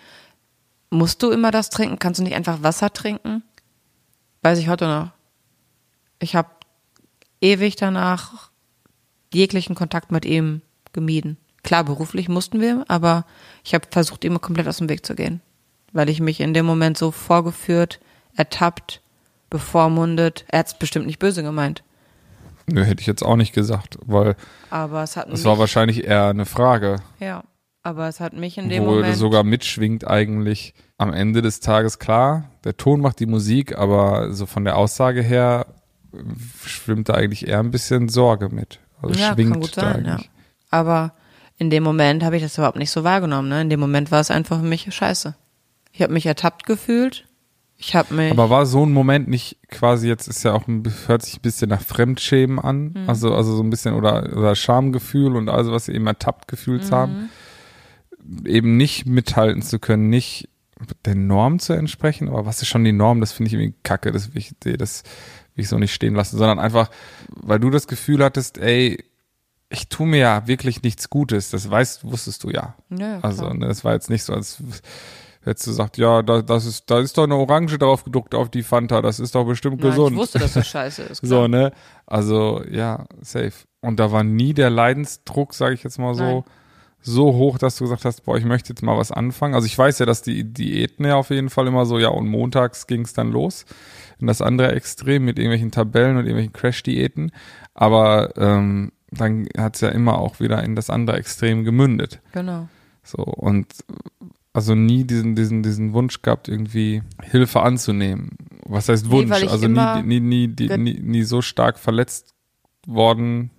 musst 0.89 1.21
du 1.23 1.31
immer 1.31 1.51
das 1.51 1.69
trinken? 1.69 1.99
Kannst 1.99 2.19
du 2.19 2.23
nicht 2.23 2.35
einfach 2.35 2.61
Wasser 2.61 2.91
trinken? 2.91 3.43
Weiß 4.41 4.57
ich 4.57 4.67
heute 4.67 4.87
noch. 4.87 5.11
Ich 6.19 6.35
habe 6.35 6.49
ewig 7.41 7.75
danach 7.75 8.49
jeglichen 9.33 9.75
Kontakt 9.75 10.11
mit 10.11 10.25
ihm 10.25 10.61
gemieden. 10.91 11.37
Klar, 11.63 11.83
beruflich 11.83 12.29
mussten 12.29 12.59
wir, 12.59 12.83
aber 12.87 13.25
ich 13.63 13.73
habe 13.73 13.87
versucht, 13.91 14.23
ihm 14.23 14.41
komplett 14.41 14.67
aus 14.67 14.77
dem 14.77 14.89
Weg 14.89 15.05
zu 15.05 15.15
gehen, 15.15 15.41
weil 15.91 16.09
ich 16.09 16.19
mich 16.19 16.39
in 16.39 16.53
dem 16.53 16.65
Moment 16.65 16.97
so 16.97 17.11
vorgeführt, 17.11 17.99
ertappt, 18.35 19.01
bevormundet. 19.49 20.45
Er 20.47 20.59
hat 20.59 20.67
es 20.67 20.73
bestimmt 20.73 21.05
nicht 21.05 21.19
böse 21.19 21.43
gemeint, 21.43 21.83
Nö, 22.71 22.83
hätte 22.83 23.01
ich 23.01 23.07
jetzt 23.07 23.23
auch 23.23 23.35
nicht 23.35 23.53
gesagt, 23.53 23.97
weil 24.05 24.35
aber 24.69 25.03
es 25.03 25.15
hat 25.17 25.29
es 25.29 25.45
war 25.45 25.57
wahrscheinlich 25.59 26.05
eher 26.05 26.27
eine 26.27 26.45
Frage. 26.45 26.97
ja, 27.19 27.43
Aber 27.83 28.07
es 28.07 28.19
hat 28.19 28.33
mich 28.33 28.57
in 28.57 28.69
dem 28.69 28.85
wo 28.85 28.95
Moment. 28.95 29.15
sogar 29.15 29.43
mitschwingt 29.43 30.05
eigentlich 30.07 30.73
am 30.97 31.13
Ende 31.13 31.41
des 31.41 31.59
Tages 31.61 31.97
klar, 31.99 32.49
der 32.63 32.75
Ton 32.77 32.99
macht 33.01 33.19
die 33.19 33.25
Musik, 33.25 33.77
aber 33.77 34.33
so 34.33 34.45
von 34.45 34.65
der 34.65 34.75
Aussage 34.77 35.21
her 35.21 35.67
äh, 36.13 36.17
schwimmt 36.65 37.09
da 37.09 37.13
eigentlich 37.13 37.47
eher 37.47 37.59
ein 37.59 37.71
bisschen 37.71 38.09
Sorge 38.09 38.49
mit. 38.49 38.79
Also 39.01 39.19
ja, 39.19 39.33
schwingt 39.33 39.51
kann 39.53 39.61
gut 39.61 39.77
da 39.77 39.93
sein, 39.93 40.05
ja. 40.05 40.19
Aber 40.69 41.13
in 41.57 41.69
dem 41.69 41.83
Moment 41.83 42.23
habe 42.23 42.35
ich 42.37 42.43
das 42.43 42.57
überhaupt 42.57 42.77
nicht 42.77 42.91
so 42.91 43.03
wahrgenommen. 43.03 43.49
Ne? 43.49 43.61
In 43.61 43.69
dem 43.69 43.79
Moment 43.79 44.11
war 44.11 44.19
es 44.19 44.29
einfach 44.31 44.59
für 44.59 44.65
mich 44.65 44.93
scheiße. 44.93 45.35
Ich 45.91 46.01
habe 46.01 46.13
mich 46.13 46.25
ertappt 46.25 46.65
gefühlt. 46.65 47.25
Ich 47.81 47.95
habe 47.95 48.13
mich. 48.13 48.29
Aber 48.31 48.49
war 48.49 48.65
so 48.65 48.85
ein 48.85 48.91
Moment 48.91 49.29
nicht 49.29 49.57
quasi 49.69 50.09
jetzt 50.09 50.27
ist 50.27 50.43
ja 50.43 50.51
auch 50.51 50.67
ein, 50.67 50.83
hört 51.07 51.21
sich 51.23 51.37
ein 51.37 51.41
bisschen 51.41 51.69
nach 51.69 51.81
Fremdschämen 51.81 52.59
an, 52.59 52.91
Mhm. 52.93 53.03
also 53.09 53.33
also 53.33 53.55
so 53.55 53.63
ein 53.63 53.69
bisschen 53.69 53.93
oder 53.95 54.35
oder 54.37 54.53
Schamgefühl 54.55 55.35
und 55.37 55.47
also 55.47 55.71
was 55.71 55.85
sie 55.85 55.93
eben 55.93 56.05
ertappt 56.05 56.49
gefühlt 56.49 56.83
Mhm. 56.89 56.91
haben, 56.95 57.29
eben 58.45 58.75
nicht 58.77 59.05
mithalten 59.05 59.61
zu 59.61 59.79
können, 59.79 60.09
nicht 60.09 60.49
der 61.05 61.15
Norm 61.15 61.59
zu 61.59 61.71
entsprechen, 61.73 62.27
aber 62.29 62.45
was 62.45 62.61
ist 62.61 62.67
schon 62.67 62.83
die 62.83 62.91
Norm? 62.91 63.21
Das 63.21 63.31
finde 63.31 63.47
ich 63.47 63.53
irgendwie 63.53 63.73
kacke, 63.83 64.11
das 64.11 64.33
will 64.33 64.39
ich, 64.39 64.53
das 64.77 65.03
will 65.55 65.63
ich 65.63 65.69
so 65.69 65.77
nicht 65.77 65.93
stehen 65.93 66.15
lassen, 66.15 66.37
sondern 66.37 66.59
einfach, 66.59 66.89
weil 67.29 67.59
du 67.59 67.69
das 67.69 67.87
Gefühl 67.87 68.23
hattest, 68.23 68.57
ey, 68.57 69.03
ich 69.69 69.87
tue 69.87 70.07
mir 70.07 70.19
ja 70.19 70.47
wirklich 70.47 70.81
nichts 70.83 71.09
Gutes, 71.09 71.49
das 71.49 71.69
weißt, 71.69 72.03
wusstest 72.03 72.43
du 72.43 72.49
ja. 72.49 72.75
ja, 72.89 73.19
Also, 73.21 73.49
ne, 73.53 73.67
das 73.67 73.83
war 73.83 73.93
jetzt 73.93 74.09
nicht 74.09 74.23
so, 74.23 74.33
als 74.33 74.61
du 75.57 75.71
gesagt, 75.71 75.97
ja, 75.97 76.21
da, 76.21 76.41
das 76.41 76.65
ist, 76.65 76.89
da 76.89 76.99
ist 76.99 77.17
doch 77.17 77.23
eine 77.23 77.35
Orange 77.35 77.77
drauf 77.77 78.03
gedruckt 78.03 78.35
auf 78.35 78.49
die 78.49 78.63
Fanta, 78.63 79.01
das 79.01 79.19
ist 79.19 79.35
doch 79.35 79.45
bestimmt 79.45 79.81
Nein, 79.81 79.91
gesund. 79.91 80.11
Ich 80.13 80.17
wusste, 80.17 80.39
dass 80.39 80.53
das 80.53 80.67
scheiße 80.69 81.03
ist. 81.03 81.25
so, 81.25 81.35
Klar. 81.35 81.47
ne? 81.47 81.71
Also, 82.05 82.63
ja, 82.69 83.05
safe. 83.21 83.53
Und 83.81 83.99
da 83.99 84.11
war 84.11 84.23
nie 84.23 84.53
der 84.53 84.69
Leidensdruck, 84.69 85.53
sage 85.53 85.73
ich 85.73 85.83
jetzt 85.83 85.99
mal 85.99 86.13
so, 86.13 86.23
Nein. 86.23 86.43
so 87.01 87.33
hoch, 87.33 87.57
dass 87.57 87.77
du 87.77 87.85
gesagt 87.85 88.05
hast, 88.05 88.25
boah, 88.25 88.37
ich 88.37 88.45
möchte 88.45 88.69
jetzt 88.69 88.83
mal 88.83 88.97
was 88.97 89.11
anfangen. 89.11 89.53
Also 89.55 89.65
ich 89.65 89.77
weiß 89.77 89.99
ja, 89.99 90.05
dass 90.05 90.21
die 90.21 90.43
Diäten 90.43 91.05
ja 91.05 91.15
auf 91.15 91.29
jeden 91.29 91.49
Fall 91.49 91.67
immer 91.67 91.85
so, 91.85 91.97
ja, 91.97 92.09
und 92.09 92.27
montags 92.27 92.87
ging 92.87 93.01
es 93.01 93.13
dann 93.13 93.31
los. 93.31 93.65
In 94.19 94.27
das 94.27 94.41
andere 94.41 94.73
Extrem 94.73 95.23
mit 95.23 95.39
irgendwelchen 95.39 95.71
Tabellen 95.71 96.17
und 96.17 96.25
irgendwelchen 96.25 96.51
Crash-Diäten. 96.51 97.31
Aber 97.73 98.35
ähm, 98.35 98.91
dann 99.11 99.47
hat 99.57 99.75
es 99.75 99.81
ja 99.81 99.89
immer 99.89 100.17
auch 100.19 100.41
wieder 100.41 100.61
in 100.63 100.75
das 100.75 100.89
andere 100.89 101.17
Extrem 101.17 101.63
gemündet. 101.63 102.19
Genau. 102.33 102.67
So, 103.03 103.23
und 103.23 103.67
also 104.53 104.75
nie 104.75 105.03
diesen, 105.03 105.35
diesen, 105.35 105.63
diesen 105.63 105.93
Wunsch 105.93 106.21
gehabt, 106.21 106.47
irgendwie 106.47 107.03
Hilfe 107.21 107.61
anzunehmen. 107.61 108.31
Was 108.65 108.89
heißt 108.89 109.05
Nee, 109.05 109.11
Wunsch? 109.11 109.41
ich 109.41 109.49
also 109.49 109.67
nie, 109.67 110.03
nie, 110.03 110.19
nie, 110.19 110.47
die, 110.47 110.69
nie, 110.77 110.99
nie 110.99 111.23
so 111.23 111.41
stark 111.41 111.79
verletzt 111.79 112.33
worden. 112.85 113.51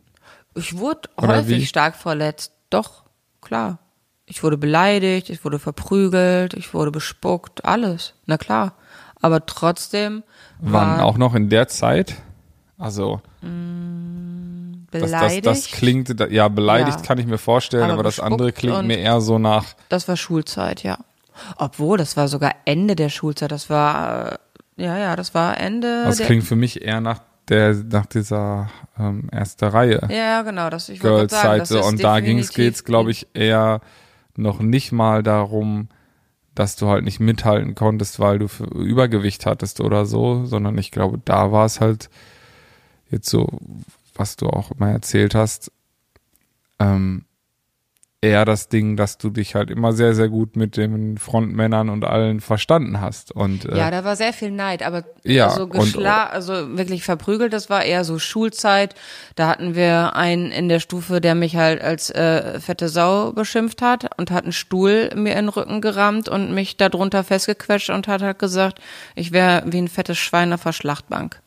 Ich 0.55 0.77
wurde 0.77 1.09
Oder 1.17 1.37
häufig 1.39 1.63
wie? 1.63 1.67
stark 1.67 1.95
verletzt. 1.95 2.53
Doch, 2.71 3.05
klar. 3.41 3.79
Ich 4.27 4.43
wurde 4.45 4.57
beleidigt, 4.59 5.31
ich 5.31 5.45
wurde 5.45 5.59
verprügelt, 5.59 6.55
ich 6.55 6.73
wurde 6.75 6.91
bespuckt, 6.93 7.65
alles. 7.65 8.15
Na 8.27 8.37
klar. 8.39 8.75
Aber 9.21 9.45
trotzdem 9.47 10.23
Wann 10.61 10.73
war 10.73 11.05
auch 11.05 11.19
noch 11.19 11.35
in 11.35 11.49
der 11.49 11.69
Zeit? 11.69 12.17
Also, 12.79 13.21
das, 14.91 15.03
das, 15.03 15.11
beleidigt. 15.11 15.47
das 15.47 15.67
klingt, 15.67 16.31
ja, 16.31 16.49
beleidigt 16.49 17.01
Ja. 17.01 17.07
kann 17.07 17.19
ich 17.19 17.27
mir 17.27 17.39
vorstellen, 17.39 17.85
aber, 17.85 17.95
Aber 17.95 18.03
das 18.03 18.21
andere 18.21 18.53
klingt 18.53 18.87
mir 18.87 18.99
eher 18.99 19.21
so 19.21 19.39
nach, 19.39 19.65
Das 19.89 20.09
war 20.09 20.17
Schulzeit, 20.17 20.83
ja. 20.83 20.99
Obwohl, 21.57 21.97
das 21.99 22.17
war 22.17 22.29
sogar 22.29 22.55
Ende 22.65 22.97
der 22.97 23.09
Schulzeit. 23.09 23.51
Das 23.51 23.71
war, 23.71 24.33
äh, 24.33 24.39
ja, 24.77 24.99
ja, 24.99 25.17
das 25.17 25.35
war 25.35 25.59
Ende 25.59 26.05
das 26.05 26.19
klingt 26.19 26.45
für 26.45 26.57
mich 26.57 26.83
eher 26.83 27.01
nach 27.01 27.21
der, 27.49 27.75
nach 27.75 28.07
dieser 28.07 28.71
ähm, 28.99 29.29
erste 29.33 29.73
Reihe. 29.73 30.07
ja, 30.11 30.43
genau. 30.43 30.71
Das, 30.71 30.89
ich 30.89 31.01
gerade 31.01 31.29
sagen, 31.29 31.59
das 31.61 31.71
ist 31.71 31.85
und 31.87 32.03
da 32.03 32.21
ging 32.21 32.39
es 32.39 32.53
geht's, 32.53 32.85
glaube 32.85 33.11
ich, 33.11 33.27
eher 33.35 33.81
noch 34.37 34.61
nicht 34.61 34.93
mal 34.93 35.23
darum, 35.23 35.89
dass 36.55 36.77
du 36.77 36.89
halt 36.89 37.05
nicht 37.05 37.21
mithalten 37.21 37.75
konntest, 37.75 38.21
weil 38.21 38.39
du 38.39 38.49
für 38.49 38.65
Übergewicht 38.65 39.47
hattest 39.47 39.81
oder 39.81 40.07
so, 40.07 40.45
sondern 40.45 40.77
ich 40.79 40.91
glaube, 40.91 41.21
da 41.25 41.53
war 41.53 41.65
es 41.65 41.81
halt 41.81 42.11
jetzt 43.11 43.29
so, 43.29 43.49
was 44.21 44.37
du 44.37 44.47
auch 44.49 44.71
immer 44.71 44.91
erzählt 44.91 45.35
hast, 45.35 45.73
ähm, 46.79 47.25
eher 48.23 48.45
das 48.45 48.69
Ding, 48.69 48.99
dass 48.99 49.17
du 49.17 49.31
dich 49.31 49.55
halt 49.55 49.71
immer 49.71 49.95
sehr, 49.95 50.15
sehr 50.15 50.29
gut 50.29 50.55
mit 50.55 50.77
den 50.77 51.17
Frontmännern 51.17 51.89
und 51.89 52.05
allen 52.05 52.41
verstanden 52.41 53.01
hast. 53.01 53.33
Und 53.33 53.65
äh, 53.65 53.79
Ja, 53.79 53.91
da 53.91 54.05
war 54.05 54.15
sehr 54.15 54.35
viel 54.35 54.51
Neid, 54.51 54.83
aber 54.83 55.05
Ja, 55.25 55.47
also 55.49 55.63
und- 55.63 55.71
geschla 55.73 56.27
also 56.27 56.77
wirklich 56.77 57.03
verprügelt, 57.03 57.55
das 57.55 57.71
war 57.71 57.83
eher 57.83 58.05
so 58.05 58.19
Schulzeit. 58.19 58.95
Da 59.37 59.49
hatten 59.49 59.75
wir 59.75 60.17
einen 60.17 60.51
in 60.53 60.69
der 60.69 60.81
Stufe, 60.81 61.23
der 61.23 61.35
mich 61.35 61.57
halt 61.57 61.81
als 61.81 62.11
äh, 62.11 62.61
fette 62.61 62.91
Sau 62.91 63.33
beschimpft 63.33 63.81
hat 63.81 64.11
und 64.19 64.31
hat 64.31 64.45
einen 64.45 64.53
Stuhl 64.53 65.09
mir 65.15 65.33
in 65.33 65.47
den 65.47 65.49
Rücken 65.49 65.81
gerammt 65.81 66.29
und 66.29 66.53
mich 66.53 66.77
darunter 66.77 67.25
festgequetscht 67.25 67.89
und 67.89 68.07
hat 68.07 68.21
halt 68.21 68.39
gesagt, 68.39 68.81
ich 69.15 69.33
wäre 69.33 69.63
wie 69.65 69.79
ein 69.79 69.89
fettes 69.89 70.19
Schwein 70.19 70.53
auf 70.53 70.63
der 70.65 70.73
Schlachtbank. 70.73 71.41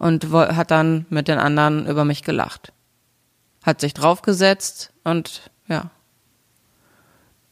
Und 0.00 0.32
hat 0.32 0.70
dann 0.70 1.04
mit 1.10 1.28
den 1.28 1.38
anderen 1.38 1.86
über 1.86 2.06
mich 2.06 2.24
gelacht. 2.24 2.72
Hat 3.62 3.82
sich 3.82 3.92
draufgesetzt 3.92 4.94
und 5.04 5.50
ja. 5.68 5.90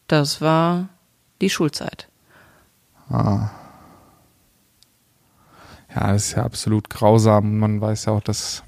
Das 0.06 0.40
war 0.40 0.88
die 1.42 1.50
Schulzeit. 1.50 2.08
Ja, 3.10 3.50
das 5.94 6.24
ist 6.24 6.36
ja 6.36 6.42
absolut 6.44 6.88
grausam. 6.88 7.58
Man 7.58 7.82
weiß 7.82 8.06
ja 8.06 8.14
auch, 8.14 8.22
dass 8.22 8.62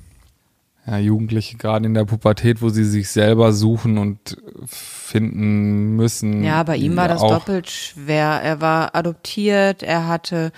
ja, 0.86 0.98
Jugendliche 0.98 1.56
gerade 1.56 1.86
in 1.86 1.94
der 1.94 2.04
Pubertät, 2.04 2.60
wo 2.60 2.68
sie 2.68 2.84
sich 2.84 3.08
selber 3.08 3.54
suchen 3.54 3.96
und 3.96 4.36
finden 4.66 5.96
müssen. 5.96 6.44
Ja, 6.44 6.62
bei 6.64 6.76
ihm 6.76 6.96
war 6.96 7.08
das 7.08 7.22
doppelt 7.22 7.70
schwer. 7.70 8.40
Er 8.42 8.60
war 8.60 8.94
adoptiert, 8.94 9.82
er 9.82 10.06
hatte 10.06 10.52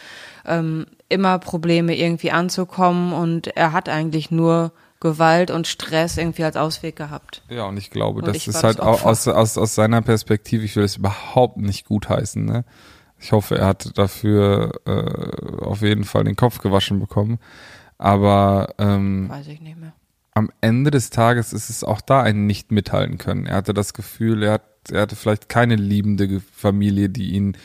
ähm, 0.44 0.86
immer 1.12 1.38
Probleme 1.38 1.96
irgendwie 1.96 2.30
anzukommen 2.32 3.12
und 3.12 3.48
er 3.48 3.72
hat 3.72 3.88
eigentlich 3.88 4.30
nur 4.30 4.72
Gewalt 5.00 5.50
und 5.50 5.66
Stress 5.66 6.16
irgendwie 6.16 6.44
als 6.44 6.56
Ausweg 6.56 6.94
gehabt. 6.96 7.42
Ja, 7.48 7.64
und 7.64 7.76
ich 7.76 7.90
glaube, 7.90 8.20
Und 8.20 8.28
das 8.28 8.36
ich 8.36 8.48
ist 8.48 8.62
halt 8.62 8.80
auch 8.80 9.04
aus, 9.04 9.26
aus, 9.28 9.58
aus 9.58 9.74
seiner 9.74 10.00
Perspektive, 10.00 10.64
ich 10.64 10.76
will 10.76 10.84
es 10.84 10.96
überhaupt 10.96 11.56
nicht 11.56 11.86
gutheißen. 11.86 12.44
Ne? 12.44 12.64
Ich 13.18 13.32
hoffe, 13.32 13.58
er 13.58 13.66
hat 13.66 13.98
dafür 13.98 14.72
äh, 14.86 15.64
auf 15.64 15.82
jeden 15.82 16.04
Fall 16.04 16.24
den 16.24 16.36
Kopf 16.36 16.58
gewaschen 16.58 17.00
bekommen. 17.00 17.38
Aber 17.98 18.74
ähm, 18.78 19.28
Weiß 19.28 19.48
ich 19.48 19.60
nicht 19.60 19.78
mehr. 19.78 19.92
am 20.34 20.50
Ende 20.60 20.90
des 20.92 21.10
Tages 21.10 21.52
ist 21.52 21.68
es 21.68 21.84
auch 21.84 22.00
da 22.00 22.22
ein 22.22 22.46
nicht 22.46 22.70
mithalten 22.72 23.18
können. 23.18 23.46
Er 23.46 23.56
hatte 23.56 23.74
das 23.74 23.94
Gefühl, 23.94 24.42
er, 24.44 24.52
hat, 24.54 24.62
er 24.90 25.02
hatte 25.02 25.16
vielleicht 25.16 25.48
keine 25.48 25.76
liebende 25.76 26.40
Familie, 26.40 27.08
die 27.08 27.32
ihn 27.32 27.56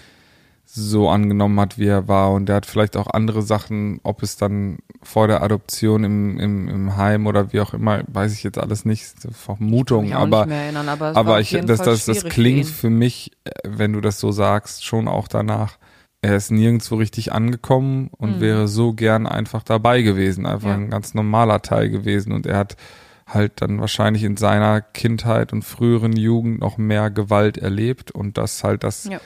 so 0.77 1.09
angenommen 1.09 1.59
hat, 1.59 1.77
wie 1.77 1.87
er 1.87 2.07
war. 2.07 2.31
Und 2.31 2.49
er 2.49 2.55
hat 2.55 2.65
vielleicht 2.65 2.95
auch 2.95 3.07
andere 3.07 3.41
Sachen, 3.41 3.99
ob 4.03 4.23
es 4.23 4.37
dann 4.37 4.77
vor 5.03 5.27
der 5.27 5.41
Adoption 5.41 6.03
im, 6.03 6.39
im, 6.39 6.67
im 6.69 6.97
Heim 6.97 7.27
oder 7.27 7.51
wie 7.53 7.59
auch 7.59 7.73
immer, 7.73 8.03
weiß 8.07 8.33
ich 8.33 8.43
jetzt 8.43 8.57
alles 8.57 8.85
nicht, 8.85 9.05
Vermutung. 9.31 10.13
Aber 10.13 10.47
erinnern, 10.47 10.89
aber 10.89 11.15
aber 11.15 11.39
ich, 11.39 11.51
das, 11.65 11.81
das, 11.81 12.05
das 12.05 12.23
klingt 12.25 12.67
für 12.67 12.89
mich, 12.89 13.31
äh, 13.43 13.51
wenn 13.65 13.93
du 13.93 14.01
das 14.01 14.19
so 14.19 14.31
sagst, 14.31 14.85
schon 14.85 15.07
auch 15.07 15.27
danach. 15.27 15.77
Er 16.21 16.35
ist 16.35 16.49
nirgendwo 16.49 16.95
richtig 16.95 17.31
angekommen 17.31 18.09
und 18.17 18.41
wäre 18.41 18.67
so 18.67 18.93
gern 18.93 19.27
einfach 19.27 19.61
dabei 19.61 20.01
gewesen, 20.01 20.47
einfach. 20.47 20.69
Ja. 20.69 20.75
ein 20.75 20.89
ganz 20.89 21.13
normaler 21.13 21.61
Teil 21.61 21.89
gewesen. 21.89 22.31
Und 22.33 22.47
er 22.47 22.57
hat 22.57 22.75
halt 23.27 23.61
dann 23.61 23.79
wahrscheinlich 23.79 24.23
in 24.23 24.37
seiner 24.37 24.81
Kindheit 24.81 25.53
und 25.53 25.63
früheren 25.63 26.13
Jugend 26.13 26.61
noch 26.61 26.77
mehr 26.77 27.11
Gewalt 27.11 27.57
erlebt 27.57 28.11
und 28.11 28.37
das 28.37 28.63
halt 28.63 28.83
das 28.83 29.05
Ja. 29.05 29.19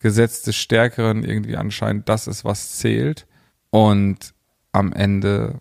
Gesetz 0.00 0.42
des 0.42 0.56
Stärkeren 0.56 1.24
irgendwie 1.24 1.56
anscheinend 1.56 2.08
das 2.08 2.26
ist, 2.26 2.44
was 2.44 2.78
zählt. 2.78 3.26
Und 3.70 4.34
am 4.72 4.92
Ende 4.92 5.58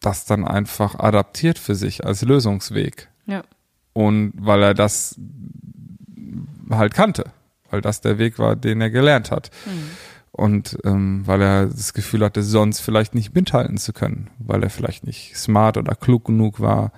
das 0.00 0.24
dann 0.24 0.46
einfach 0.46 0.98
adaptiert 0.98 1.58
für 1.58 1.74
sich 1.74 2.04
als 2.04 2.22
Lösungsweg. 2.22 3.08
Ja. 3.26 3.42
Und 3.92 4.32
weil 4.36 4.62
er 4.62 4.74
das 4.74 5.18
halt 6.70 6.94
kannte, 6.94 7.24
weil 7.70 7.80
das 7.80 8.00
der 8.00 8.18
Weg 8.18 8.38
war, 8.38 8.56
den 8.56 8.80
er 8.80 8.90
gelernt 8.90 9.30
hat. 9.30 9.50
Und 10.32 10.78
ähm, 10.84 11.26
weil 11.26 11.42
er 11.42 11.66
das 11.66 11.92
Gefühl 11.92 12.24
hatte, 12.24 12.42
sonst 12.42 12.80
vielleicht 12.80 13.14
nicht 13.14 13.34
mithalten 13.34 13.76
zu 13.76 13.92
können, 13.92 14.30
weil 14.38 14.62
er 14.62 14.70
vielleicht 14.70 15.04
nicht 15.04 15.36
smart 15.36 15.76
oder 15.76 15.94
klug 15.94 16.24
genug 16.24 16.60
war, 16.60 16.92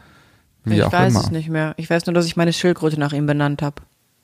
wie 0.65 0.77
ich 0.77 0.83
auch 0.85 0.93
weiß 0.93 1.13
immer. 1.13 1.25
es 1.25 1.31
nicht 1.31 1.49
mehr. 1.49 1.75
Ich 1.77 1.91
weiß 1.91 2.07
nur, 2.07 2.15
dass 2.15 2.27
ich 2.27 2.37
meine 2.37 2.53
Schildkröte 2.53 3.01
nach 3.01 3.13
ihm 3.13 3.27
benannt 3.27 3.63
habe. 3.63 3.83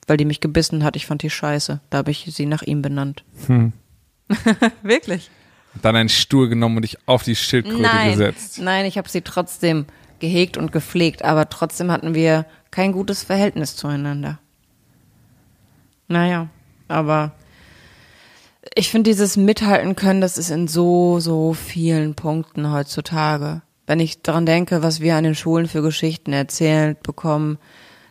Weil 0.08 0.16
die 0.16 0.24
mich 0.24 0.40
gebissen 0.40 0.82
hat. 0.82 0.96
Ich 0.96 1.06
fand 1.06 1.22
die 1.22 1.30
scheiße. 1.30 1.80
Da 1.90 1.98
habe 1.98 2.10
ich 2.10 2.28
sie 2.32 2.46
nach 2.46 2.62
ihm 2.62 2.82
benannt. 2.82 3.22
Hm. 3.46 3.72
Wirklich? 4.82 5.30
Dann 5.80 5.94
einen 5.94 6.08
Stuhl 6.08 6.48
genommen 6.48 6.76
und 6.76 6.82
dich 6.82 6.98
auf 7.06 7.22
die 7.22 7.36
Schildkröte 7.36 7.80
Nein, 7.80 8.10
gesetzt. 8.10 8.58
nein, 8.60 8.84
ich 8.86 8.98
habe 8.98 9.08
sie 9.08 9.20
trotzdem 9.22 9.86
gehegt 10.18 10.56
und 10.56 10.72
gepflegt, 10.72 11.22
aber 11.24 11.48
trotzdem 11.48 11.92
hatten 11.92 12.14
wir 12.14 12.46
kein 12.72 12.92
gutes 12.92 13.22
Verhältnis 13.22 13.76
zueinander. 13.76 14.40
Naja, 16.08 16.48
aber 16.88 17.32
ich 18.74 18.90
finde 18.90 19.10
dieses 19.10 19.36
Mithalten 19.36 19.94
können, 19.94 20.20
das 20.20 20.38
ist 20.38 20.50
in 20.50 20.68
so, 20.68 21.20
so 21.20 21.52
vielen 21.52 22.14
Punkten 22.14 22.72
heutzutage. 22.72 23.62
Wenn 23.86 24.00
ich 24.00 24.22
daran 24.22 24.46
denke, 24.46 24.82
was 24.82 25.00
wir 25.00 25.16
an 25.16 25.24
den 25.24 25.34
Schulen 25.34 25.68
für 25.68 25.82
Geschichten 25.82 26.32
erzählt 26.32 27.02
bekommen, 27.02 27.58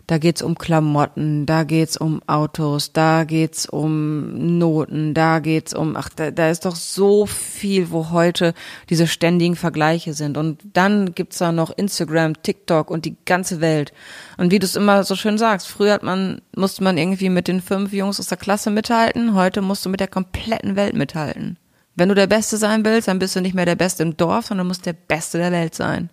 Da 0.07 0.19
geht's 0.19 0.41
um 0.41 0.57
Klamotten, 0.57 1.45
da 1.45 1.65
geht's 1.65 1.97
um 1.97 2.21
Autos, 2.27 2.93
da 2.93 3.25
geht's 3.25 3.65
um 3.65 4.57
Noten, 4.57 5.13
da 5.13 5.39
geht's 5.39 5.73
um, 5.73 5.97
ach, 5.97 6.07
da, 6.07 6.31
da 6.31 6.49
ist 6.49 6.63
doch 6.63 6.77
so 6.77 7.25
viel, 7.25 7.91
wo 7.91 8.11
heute 8.11 8.53
diese 8.89 9.05
ständigen 9.05 9.57
Vergleiche 9.57 10.13
sind. 10.13 10.37
Und 10.37 10.61
dann 10.71 11.13
gibt's 11.13 11.39
da 11.39 11.51
noch 11.51 11.71
Instagram, 11.71 12.41
TikTok 12.41 12.89
und 12.89 13.03
die 13.03 13.17
ganze 13.25 13.59
Welt. 13.59 13.91
Und 14.37 14.51
wie 14.51 14.59
du 14.59 14.65
es 14.65 14.77
immer 14.77 15.03
so 15.03 15.17
schön 15.17 15.37
sagst, 15.37 15.67
früher 15.67 15.91
hat 15.91 16.03
man, 16.03 16.39
musste 16.55 16.85
man 16.85 16.97
irgendwie 16.97 17.29
mit 17.29 17.49
den 17.49 17.61
fünf 17.61 17.91
Jungs 17.91 18.21
aus 18.21 18.27
der 18.27 18.37
Klasse 18.37 18.69
mithalten, 18.69 19.33
heute 19.33 19.61
musst 19.61 19.85
du 19.85 19.89
mit 19.89 19.99
der 19.99 20.07
kompletten 20.07 20.77
Welt 20.77 20.95
mithalten. 20.95 21.57
Wenn 21.95 22.07
du 22.07 22.15
der 22.15 22.27
Beste 22.27 22.55
sein 22.55 22.85
willst, 22.85 23.09
dann 23.09 23.19
bist 23.19 23.35
du 23.35 23.41
nicht 23.41 23.55
mehr 23.55 23.65
der 23.65 23.75
Beste 23.75 24.03
im 24.03 24.15
Dorf, 24.15 24.45
sondern 24.45 24.67
musst 24.67 24.85
der 24.85 24.93
Beste 24.93 25.37
der 25.37 25.51
Welt 25.51 25.75
sein. 25.75 26.11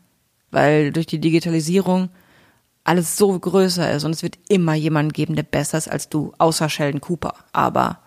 Weil 0.50 0.90
durch 0.90 1.07
die 1.07 1.20
Digitalisierung 1.20 2.09
alles 2.85 3.16
so 3.16 3.38
größer 3.38 3.92
ist 3.92 4.05
und 4.05 4.12
es 4.12 4.23
wird 4.23 4.38
immer 4.49 4.75
jemanden 4.75 5.12
geben, 5.12 5.35
der 5.35 5.42
besser 5.42 5.79
ist 5.79 5.88
als 5.88 6.09
du, 6.11 6.33
außer 6.38 6.68
Sheldon 6.68 7.01
Cooper. 7.01 7.35
Aber 7.53 7.99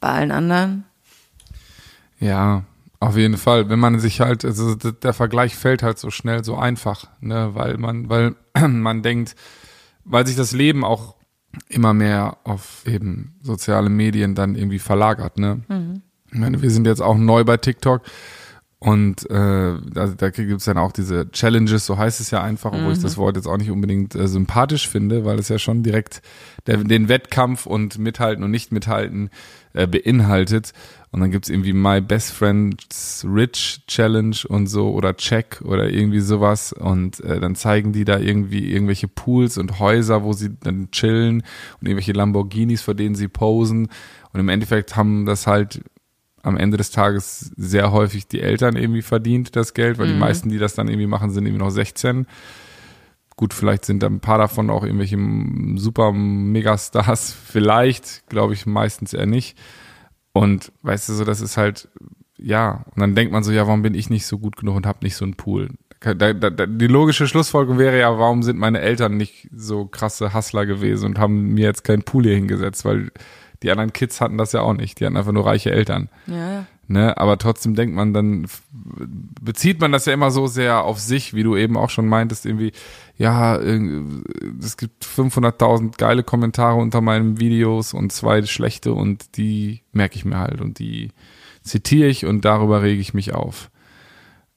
bei 0.00 0.08
allen 0.08 0.32
anderen. 0.32 0.84
Ja, 2.18 2.64
auf 2.98 3.16
jeden 3.16 3.38
Fall. 3.38 3.70
Wenn 3.70 3.78
man 3.78 4.00
sich 4.00 4.20
halt, 4.20 4.44
also 4.44 4.74
der 4.74 5.14
Vergleich 5.14 5.54
fällt 5.54 5.82
halt 5.82 5.98
so 5.98 6.10
schnell, 6.10 6.44
so 6.44 6.56
einfach, 6.56 7.08
ne, 7.20 7.54
weil 7.54 7.78
man, 7.78 8.08
weil 8.08 8.34
man 8.68 9.02
denkt, 9.02 9.36
weil 10.04 10.26
sich 10.26 10.36
das 10.36 10.52
Leben 10.52 10.84
auch 10.84 11.14
immer 11.68 11.94
mehr 11.94 12.38
auf 12.44 12.82
eben 12.86 13.38
soziale 13.42 13.90
Medien 13.90 14.34
dann 14.34 14.54
irgendwie 14.54 14.78
verlagert, 14.78 15.38
ne. 15.38 15.62
Mhm. 15.68 16.02
Ich 16.32 16.38
meine, 16.38 16.62
wir 16.62 16.70
sind 16.70 16.86
jetzt 16.86 17.02
auch 17.02 17.16
neu 17.16 17.42
bei 17.44 17.56
TikTok 17.56 18.02
und 18.82 19.28
äh, 19.28 19.76
da, 19.92 20.06
da 20.16 20.30
gibt 20.30 20.58
es 20.58 20.64
dann 20.64 20.78
auch 20.78 20.92
diese 20.92 21.30
Challenges, 21.30 21.84
so 21.84 21.98
heißt 21.98 22.18
es 22.18 22.30
ja 22.30 22.42
einfach, 22.42 22.72
obwohl 22.72 22.86
mhm. 22.86 22.92
ich 22.92 23.02
das 23.02 23.18
Wort 23.18 23.36
jetzt 23.36 23.46
auch 23.46 23.58
nicht 23.58 23.70
unbedingt 23.70 24.14
äh, 24.14 24.26
sympathisch 24.26 24.88
finde, 24.88 25.26
weil 25.26 25.38
es 25.38 25.50
ja 25.50 25.58
schon 25.58 25.82
direkt 25.82 26.22
der, 26.66 26.78
den 26.78 27.10
Wettkampf 27.10 27.66
und 27.66 27.98
Mithalten 27.98 28.42
und 28.42 28.50
Nicht-Mithalten 28.50 29.28
äh, 29.74 29.86
beinhaltet. 29.86 30.72
Und 31.10 31.20
dann 31.20 31.30
gibt's 31.30 31.50
irgendwie 31.50 31.74
My 31.74 32.00
Best 32.00 32.32
Friend's 32.32 33.26
Rich 33.28 33.82
Challenge 33.86 34.36
und 34.48 34.66
so 34.66 34.92
oder 34.92 35.14
Check 35.14 35.60
oder 35.62 35.90
irgendwie 35.90 36.20
sowas. 36.20 36.72
Und 36.72 37.20
äh, 37.20 37.38
dann 37.38 37.56
zeigen 37.56 37.92
die 37.92 38.06
da 38.06 38.18
irgendwie 38.18 38.72
irgendwelche 38.72 39.08
Pools 39.08 39.58
und 39.58 39.78
Häuser, 39.78 40.24
wo 40.24 40.32
sie 40.32 40.56
dann 40.58 40.90
chillen 40.90 41.42
und 41.80 41.86
irgendwelche 41.86 42.12
Lamborghinis, 42.12 42.80
vor 42.80 42.94
denen 42.94 43.14
sie 43.14 43.28
posen. 43.28 43.88
Und 44.32 44.40
im 44.40 44.48
Endeffekt 44.48 44.96
haben 44.96 45.26
das 45.26 45.46
halt 45.46 45.82
am 46.42 46.56
Ende 46.56 46.76
des 46.76 46.90
Tages 46.90 47.52
sehr 47.56 47.92
häufig 47.92 48.26
die 48.26 48.40
Eltern 48.40 48.76
irgendwie 48.76 49.02
verdient, 49.02 49.56
das 49.56 49.74
Geld, 49.74 49.98
weil 49.98 50.06
mhm. 50.06 50.12
die 50.12 50.18
meisten, 50.18 50.48
die 50.48 50.58
das 50.58 50.74
dann 50.74 50.88
irgendwie 50.88 51.06
machen, 51.06 51.30
sind 51.30 51.46
irgendwie 51.46 51.64
noch 51.64 51.70
16. 51.70 52.26
Gut, 53.36 53.54
vielleicht 53.54 53.84
sind 53.84 54.02
da 54.02 54.06
ein 54.06 54.20
paar 54.20 54.38
davon 54.38 54.70
auch 54.70 54.84
irgendwelche 54.84 55.18
super 55.76 56.12
Megastars, 56.12 57.32
vielleicht, 57.46 58.28
glaube 58.28 58.54
ich 58.54 58.66
meistens 58.66 59.12
eher 59.12 59.26
nicht. 59.26 59.58
Und 60.32 60.72
weißt 60.82 61.08
du 61.08 61.14
so, 61.14 61.24
das 61.24 61.40
ist 61.40 61.56
halt, 61.56 61.88
ja, 62.36 62.84
und 62.94 63.00
dann 63.00 63.14
denkt 63.14 63.32
man 63.32 63.42
so, 63.42 63.52
ja, 63.52 63.66
warum 63.66 63.82
bin 63.82 63.94
ich 63.94 64.10
nicht 64.10 64.26
so 64.26 64.38
gut 64.38 64.56
genug 64.56 64.76
und 64.76 64.86
habe 64.86 65.00
nicht 65.02 65.16
so 65.16 65.24
einen 65.24 65.34
Pool? 65.34 65.70
Da, 66.00 66.14
da, 66.14 66.32
da, 66.32 66.66
die 66.66 66.86
logische 66.86 67.26
Schlussfolgerung 67.26 67.78
wäre 67.78 67.98
ja, 67.98 68.18
warum 68.18 68.42
sind 68.42 68.58
meine 68.58 68.80
Eltern 68.80 69.18
nicht 69.18 69.48
so 69.54 69.84
krasse 69.84 70.32
Hustler 70.32 70.64
gewesen 70.64 71.04
und 71.06 71.18
haben 71.18 71.52
mir 71.52 71.66
jetzt 71.66 71.84
keinen 71.84 72.04
Pool 72.04 72.24
hier 72.24 72.36
hingesetzt, 72.36 72.86
weil 72.86 73.10
die 73.62 73.70
anderen 73.70 73.92
Kids 73.92 74.20
hatten 74.20 74.38
das 74.38 74.52
ja 74.52 74.62
auch 74.62 74.74
nicht. 74.74 75.00
Die 75.00 75.06
hatten 75.06 75.16
einfach 75.16 75.32
nur 75.32 75.46
reiche 75.46 75.70
Eltern. 75.70 76.08
Ja, 76.26 76.52
ja. 76.52 76.66
Ne? 76.90 77.16
Aber 77.18 77.38
trotzdem 77.38 77.76
denkt 77.76 77.94
man 77.94 78.12
dann, 78.12 78.48
bezieht 79.40 79.80
man 79.80 79.92
das 79.92 80.06
ja 80.06 80.12
immer 80.12 80.32
so 80.32 80.48
sehr 80.48 80.82
auf 80.82 80.98
sich, 80.98 81.34
wie 81.34 81.44
du 81.44 81.56
eben 81.56 81.76
auch 81.76 81.88
schon 81.88 82.08
meintest, 82.08 82.46
irgendwie, 82.46 82.72
ja, 83.16 83.54
es 83.56 84.76
gibt 84.76 85.04
500.000 85.04 85.96
geile 85.98 86.24
Kommentare 86.24 86.74
unter 86.80 87.00
meinen 87.00 87.38
Videos 87.38 87.94
und 87.94 88.10
zwei 88.10 88.44
schlechte 88.44 88.92
und 88.92 89.36
die 89.36 89.82
merke 89.92 90.16
ich 90.16 90.24
mir 90.24 90.38
halt 90.38 90.60
und 90.60 90.80
die 90.80 91.12
zitiere 91.62 92.08
ich 92.08 92.26
und 92.26 92.44
darüber 92.44 92.82
rege 92.82 93.00
ich 93.00 93.14
mich 93.14 93.34
auf. 93.34 93.70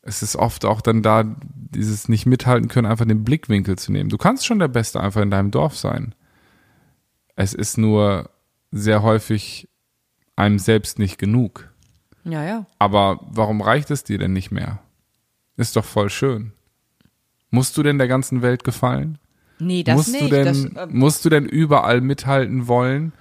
Es 0.02 0.24
ist 0.24 0.36
oft 0.36 0.66
auch 0.66 0.82
dann 0.82 1.04
da, 1.04 1.24
dieses 1.46 2.10
nicht 2.10 2.26
mithalten 2.26 2.68
können, 2.68 2.88
einfach 2.88 3.06
den 3.06 3.24
Blickwinkel 3.24 3.78
zu 3.78 3.92
nehmen. 3.92 4.10
Du 4.10 4.18
kannst 4.18 4.48
schon 4.48 4.58
der 4.58 4.70
Beste 4.70 5.00
einfach 5.00 5.22
in 5.22 5.30
deinem 5.30 5.52
Dorf 5.52 5.78
sein. 5.78 6.16
Es 7.36 7.54
ist 7.54 7.78
nur 7.78 8.32
sehr 8.74 9.04
häufig 9.04 9.70
einem 10.36 10.60
selbst 10.60 11.00
nicht 11.00 11.18
genug. 11.18 11.70
Ja, 12.26 12.44
ja. 12.44 12.66
Aber 12.80 13.20
warum 13.30 13.62
reicht 13.62 13.92
es 13.92 14.04
dir 14.04 14.18
denn 14.18 14.34
nicht 14.34 14.52
mehr? 14.52 14.80
Ist 15.56 15.76
doch 15.76 15.86
voll 15.86 16.10
schön. 16.10 16.54
Musst 17.52 17.78
du 17.78 17.84
denn 17.84 18.00
der 18.00 18.08
ganzen 18.08 18.42
Welt 18.42 18.64
gefallen? 18.64 19.20
Nee, 19.60 19.84
das 19.84 19.96
musst 19.96 20.12
nicht. 20.12 20.24
Du 20.24 20.30
denn, 20.30 20.46
das, 20.74 20.84
äh, 20.84 20.88
musst 20.90 21.24
du 21.24 21.30
denn 21.30 21.46
überall 21.46 22.02
mithalten 22.02 22.68
wollen? 22.68 23.14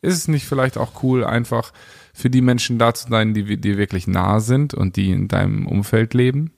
Ist 0.00 0.16
es 0.16 0.28
nicht 0.28 0.46
vielleicht 0.46 0.78
auch 0.78 1.02
cool, 1.02 1.24
einfach 1.24 1.72
für 2.14 2.30
die 2.30 2.40
Menschen 2.40 2.78
da 2.78 2.94
zu 2.94 3.08
sein, 3.08 3.34
die 3.34 3.56
dir 3.56 3.76
wirklich 3.78 4.06
nah 4.06 4.38
sind 4.38 4.74
und 4.74 4.96
die 4.96 5.10
in 5.10 5.28
deinem 5.28 5.66
Umfeld 5.66 6.14
leben? 6.14 6.52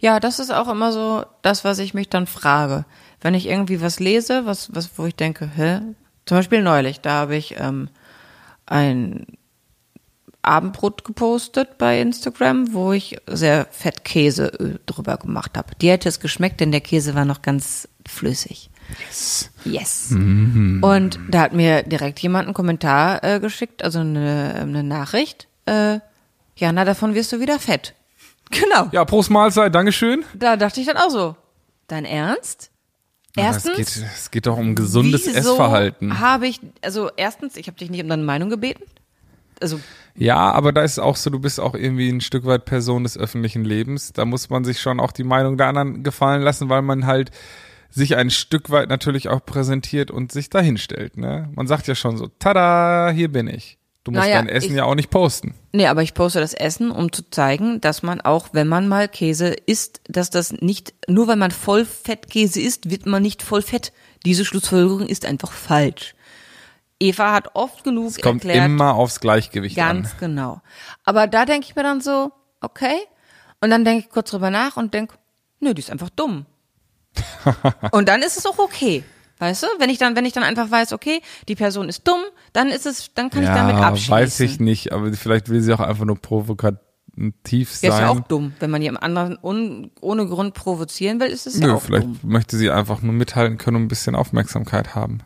Ja, 0.00 0.18
das 0.18 0.38
ist 0.40 0.52
auch 0.52 0.68
immer 0.68 0.90
so 0.90 1.24
das, 1.42 1.64
was 1.64 1.78
ich 1.78 1.94
mich 1.94 2.08
dann 2.08 2.26
frage. 2.26 2.84
Wenn 3.20 3.34
ich 3.34 3.46
irgendwie 3.46 3.80
was 3.80 4.00
lese, 4.00 4.46
was, 4.46 4.74
was, 4.74 4.90
wo 4.96 5.06
ich 5.06 5.14
denke, 5.14 5.50
hä, 5.54 5.80
zum 6.26 6.38
Beispiel 6.38 6.62
neulich, 6.62 7.00
da 7.00 7.12
habe 7.12 7.36
ich 7.36 7.56
ähm, 7.58 7.88
ein 8.66 9.26
Abendbrot 10.42 11.04
gepostet 11.04 11.78
bei 11.78 12.00
Instagram, 12.00 12.72
wo 12.72 12.92
ich 12.92 13.16
sehr 13.26 13.66
fett 13.70 14.04
Käse 14.04 14.78
drüber 14.86 15.16
gemacht 15.16 15.56
habe. 15.56 15.74
Die 15.80 15.90
hätte 15.90 16.08
es 16.08 16.20
geschmeckt, 16.20 16.60
denn 16.60 16.70
der 16.70 16.80
Käse 16.80 17.14
war 17.14 17.24
noch 17.24 17.42
ganz 17.42 17.88
flüssig. 18.06 18.70
Yes. 19.04 19.50
Yes. 19.64 20.10
Mhm. 20.10 20.82
Und 20.82 21.18
da 21.28 21.40
hat 21.40 21.52
mir 21.52 21.82
direkt 21.82 22.20
jemand 22.20 22.46
einen 22.46 22.54
Kommentar 22.54 23.24
äh, 23.24 23.40
geschickt, 23.40 23.82
also 23.82 23.98
eine, 23.98 24.54
eine 24.60 24.84
Nachricht. 24.84 25.48
Äh, 25.66 25.98
ja, 26.56 26.72
na, 26.72 26.84
davon 26.84 27.14
wirst 27.14 27.32
du 27.32 27.40
wieder 27.40 27.58
fett. 27.58 27.94
Genau. 28.50 28.88
Ja, 28.92 29.04
Prost 29.04 29.28
Mahlzeit, 29.28 29.74
Dankeschön. 29.74 30.24
Da 30.32 30.56
dachte 30.56 30.80
ich 30.80 30.86
dann 30.86 30.96
auch 30.96 31.10
so, 31.10 31.34
dein 31.88 32.04
Ernst? 32.04 32.70
Erstens, 33.36 33.78
es, 33.78 33.94
geht, 33.94 34.04
es 34.14 34.30
geht 34.30 34.46
doch 34.46 34.56
um 34.56 34.74
gesundes 34.74 35.26
Essverhalten. 35.26 36.18
Habe 36.18 36.46
ich, 36.46 36.60
also 36.82 37.10
erstens, 37.16 37.56
ich 37.56 37.66
habe 37.66 37.78
dich 37.78 37.90
nicht 37.90 38.02
um 38.02 38.08
deine 38.08 38.22
Meinung 38.22 38.50
gebeten. 38.50 38.84
Also 39.60 39.80
ja, 40.14 40.50
aber 40.52 40.72
da 40.72 40.82
ist 40.82 40.98
auch 40.98 41.16
so, 41.16 41.30
du 41.30 41.38
bist 41.38 41.60
auch 41.60 41.74
irgendwie 41.74 42.08
ein 42.08 42.20
Stück 42.20 42.46
weit 42.46 42.64
Person 42.64 43.02
des 43.02 43.18
öffentlichen 43.18 43.64
Lebens. 43.64 44.12
Da 44.12 44.24
muss 44.24 44.48
man 44.48 44.64
sich 44.64 44.80
schon 44.80 45.00
auch 45.00 45.12
die 45.12 45.24
Meinung 45.24 45.58
der 45.58 45.68
anderen 45.68 46.02
gefallen 46.02 46.42
lassen, 46.42 46.68
weil 46.68 46.82
man 46.82 47.06
halt 47.06 47.30
sich 47.90 48.16
ein 48.16 48.30
Stück 48.30 48.70
weit 48.70 48.88
natürlich 48.88 49.28
auch 49.28 49.44
präsentiert 49.44 50.10
und 50.10 50.32
sich 50.32 50.50
dahinstellt. 50.50 51.16
Ne? 51.16 51.50
Man 51.54 51.66
sagt 51.66 51.86
ja 51.86 51.94
schon 51.94 52.16
so, 52.16 52.28
tada, 52.38 53.10
hier 53.10 53.30
bin 53.30 53.46
ich. 53.46 53.78
Du 54.06 54.12
musst 54.12 54.22
Naja, 54.22 54.36
dein 54.36 54.48
Essen 54.48 54.70
ich- 54.70 54.76
ja 54.76 54.84
auch 54.84 54.94
nicht 54.94 55.10
posten. 55.10 55.52
Nee, 55.72 55.88
aber 55.88 56.00
ich 56.00 56.14
poste 56.14 56.38
das 56.38 56.54
Essen, 56.54 56.92
um 56.92 57.10
zu 57.12 57.28
zeigen, 57.28 57.80
dass 57.80 58.04
man 58.04 58.20
auch, 58.20 58.50
wenn 58.52 58.68
man 58.68 58.86
mal 58.86 59.08
Käse 59.08 59.48
isst, 59.48 60.00
dass 60.06 60.30
das 60.30 60.52
nicht, 60.52 60.94
nur 61.08 61.26
weil 61.26 61.34
man 61.34 61.50
Vollfettkäse 61.50 62.60
isst, 62.60 62.88
wird 62.88 63.04
man 63.06 63.20
nicht 63.20 63.42
voll 63.42 63.62
fett. 63.62 63.92
Diese 64.24 64.44
Schlussfolgerung 64.44 65.08
ist 65.08 65.24
einfach 65.26 65.50
falsch. 65.50 66.14
Eva 67.00 67.32
hat 67.32 67.50
oft 67.54 67.82
genug 67.82 68.10
Es 68.10 68.20
kommt 68.20 68.44
erklärt, 68.44 68.66
immer 68.66 68.94
aufs 68.94 69.18
Gleichgewicht 69.18 69.74
ganz 69.74 70.12
an. 70.12 70.16
genau. 70.20 70.60
Aber 71.02 71.26
da 71.26 71.44
denke 71.44 71.66
ich 71.68 71.74
mir 71.74 71.82
dann 71.82 72.00
so, 72.00 72.30
okay. 72.60 72.94
Und 73.60 73.70
dann 73.70 73.84
denke 73.84 74.04
ich 74.04 74.08
kurz 74.10 74.30
drüber 74.30 74.50
nach 74.50 74.76
und 74.76 74.94
denke, 74.94 75.16
nö, 75.58 75.74
die 75.74 75.80
ist 75.80 75.90
einfach 75.90 76.10
dumm. 76.10 76.46
und 77.90 78.08
dann 78.08 78.22
ist 78.22 78.36
es 78.38 78.46
auch 78.46 78.58
okay. 78.60 79.02
Weißt 79.38 79.62
du, 79.62 79.66
wenn 79.78 79.90
ich 79.90 79.98
dann, 79.98 80.16
wenn 80.16 80.24
ich 80.24 80.32
dann 80.32 80.42
einfach 80.44 80.70
weiß, 80.70 80.92
okay, 80.92 81.20
die 81.48 81.56
Person 81.56 81.88
ist 81.88 82.08
dumm, 82.08 82.20
dann 82.54 82.68
ist 82.68 82.86
es, 82.86 83.12
dann 83.14 83.28
kann 83.30 83.42
ich 83.42 83.48
damit 83.48 83.76
abschließen. 83.76 84.10
weiß 84.14 84.40
ich 84.40 84.60
nicht, 84.60 84.92
aber 84.92 85.12
vielleicht 85.12 85.48
will 85.50 85.60
sie 85.60 85.72
auch 85.74 85.80
einfach 85.80 86.06
nur 86.06 86.16
provokativ 86.18 86.80
Der 87.50 87.60
ist 87.60 87.82
ja 87.82 87.90
sein. 87.92 88.04
auch 88.08 88.20
dumm. 88.20 88.54
Wenn 88.60 88.70
man 88.70 88.80
jemand 88.82 89.02
anderen 89.04 89.38
un, 89.42 89.90
ohne 90.00 90.26
Grund 90.26 90.54
provozieren 90.54 91.20
will, 91.20 91.28
ist 91.28 91.46
es 91.46 91.58
ja 91.60 91.66
Nö, 91.66 91.74
auch 91.74 91.82
vielleicht 91.82 92.04
dumm. 92.06 92.18
möchte 92.22 92.56
sie 92.56 92.70
einfach 92.70 93.02
nur 93.02 93.12
mithalten 93.12 93.58
können 93.58 93.76
und 93.76 93.82
ein 93.84 93.88
bisschen 93.88 94.14
Aufmerksamkeit 94.14 94.94
haben, 94.94 95.18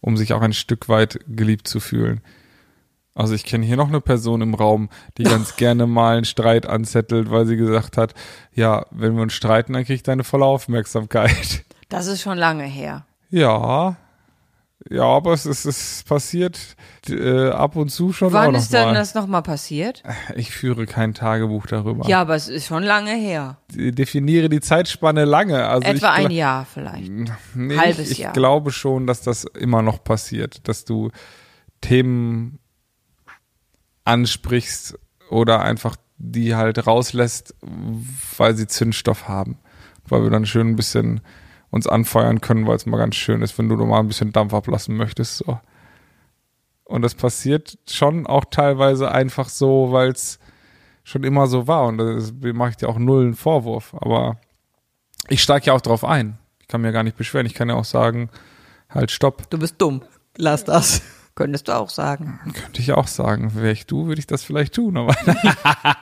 um 0.00 0.16
sich 0.16 0.32
auch 0.32 0.40
ein 0.42 0.52
Stück 0.54 0.88
weit 0.88 1.20
geliebt 1.28 1.68
zu 1.68 1.80
fühlen. 1.80 2.22
Also 3.14 3.34
ich 3.34 3.44
kenne 3.44 3.66
hier 3.66 3.76
noch 3.76 3.88
eine 3.88 4.00
Person 4.00 4.40
im 4.40 4.54
Raum, 4.54 4.88
die 5.18 5.24
ganz 5.24 5.56
gerne 5.56 5.86
mal 5.86 6.16
einen 6.16 6.24
Streit 6.24 6.64
anzettelt, 6.66 7.30
weil 7.30 7.44
sie 7.44 7.56
gesagt 7.56 7.98
hat, 7.98 8.14
ja, 8.54 8.86
wenn 8.90 9.16
wir 9.16 9.22
uns 9.22 9.34
streiten, 9.34 9.74
dann 9.74 9.84
krieg 9.84 9.96
ich 9.96 10.02
deine 10.02 10.24
volle 10.24 10.46
Aufmerksamkeit. 10.46 11.64
Das 11.90 12.06
ist 12.06 12.22
schon 12.22 12.38
lange 12.38 12.64
her. 12.64 13.04
Ja, 13.30 13.96
ja, 14.88 15.02
aber 15.04 15.34
es 15.34 15.44
ist, 15.44 15.66
es 15.66 16.02
passiert 16.04 16.58
äh, 17.08 17.50
ab 17.50 17.76
und 17.76 17.90
zu 17.90 18.12
schon 18.12 18.32
Wann 18.32 18.54
ist 18.54 18.72
denn 18.72 18.86
mal. 18.86 18.94
das 18.94 19.14
nochmal 19.14 19.42
passiert? 19.42 20.02
Ich 20.36 20.52
führe 20.52 20.86
kein 20.86 21.12
Tagebuch 21.12 21.66
darüber. 21.66 22.08
Ja, 22.08 22.22
aber 22.22 22.34
es 22.34 22.48
ist 22.48 22.66
schon 22.66 22.82
lange 22.82 23.14
her. 23.14 23.58
Definiere 23.68 24.48
die 24.48 24.60
Zeitspanne 24.60 25.26
lange. 25.26 25.66
Also 25.66 25.86
Etwa 25.86 26.18
ich, 26.18 26.24
ein 26.26 26.30
Jahr 26.30 26.64
vielleicht. 26.64 27.12
Nee, 27.54 27.76
Halbes 27.76 28.06
ich, 28.06 28.12
ich 28.12 28.18
Jahr. 28.18 28.32
glaube 28.32 28.70
schon, 28.72 29.06
dass 29.06 29.20
das 29.20 29.44
immer 29.44 29.82
noch 29.82 30.02
passiert, 30.02 30.66
dass 30.66 30.86
du 30.86 31.10
Themen 31.82 32.58
ansprichst 34.04 34.98
oder 35.28 35.60
einfach 35.60 35.96
die 36.16 36.54
halt 36.54 36.86
rauslässt, 36.86 37.54
weil 38.38 38.56
sie 38.56 38.66
Zündstoff 38.66 39.28
haben. 39.28 39.58
Weil 40.08 40.22
wir 40.22 40.30
dann 40.30 40.46
schön 40.46 40.68
ein 40.68 40.76
bisschen 40.76 41.20
uns 41.70 41.86
anfeuern 41.86 42.40
können, 42.40 42.66
weil 42.66 42.76
es 42.76 42.86
mal 42.86 42.98
ganz 42.98 43.14
schön 43.14 43.42
ist, 43.42 43.56
wenn 43.58 43.68
du 43.68 43.76
mal 43.76 44.00
ein 44.00 44.08
bisschen 44.08 44.32
Dampf 44.32 44.54
ablassen 44.54 44.96
möchtest. 44.96 45.38
So. 45.38 45.60
Und 46.84 47.02
das 47.02 47.14
passiert 47.14 47.78
schon 47.88 48.26
auch 48.26 48.44
teilweise 48.50 49.10
einfach 49.10 49.48
so, 49.48 49.92
weil 49.92 50.10
es 50.10 50.40
schon 51.04 51.24
immer 51.24 51.46
so 51.46 51.66
war. 51.68 51.86
Und 51.86 51.98
das 51.98 52.32
mache 52.32 52.70
ich 52.70 52.76
dir 52.76 52.88
auch 52.88 52.98
null 52.98 53.22
einen 53.22 53.34
Vorwurf. 53.34 53.94
Aber 53.94 54.38
ich 55.28 55.42
steige 55.42 55.66
ja 55.66 55.72
auch 55.74 55.80
drauf 55.80 56.04
ein. 56.04 56.38
Ich 56.60 56.68
kann 56.68 56.80
mir 56.80 56.92
gar 56.92 57.04
nicht 57.04 57.16
beschweren. 57.16 57.46
Ich 57.46 57.54
kann 57.54 57.68
ja 57.68 57.76
auch 57.76 57.84
sagen, 57.84 58.30
halt, 58.88 59.10
stopp. 59.10 59.48
Du 59.50 59.58
bist 59.58 59.76
dumm. 59.78 60.02
Lass 60.36 60.64
das. 60.64 61.02
Könntest 61.36 61.68
du 61.68 61.76
auch 61.76 61.90
sagen. 61.90 62.40
Könnte 62.52 62.80
ich 62.80 62.92
auch 62.92 63.06
sagen. 63.06 63.54
Wäre 63.54 63.70
ich 63.70 63.86
du, 63.86 64.06
würde 64.06 64.18
ich 64.18 64.26
das 64.26 64.42
vielleicht 64.42 64.74
tun. 64.74 64.96
Aber 64.96 65.14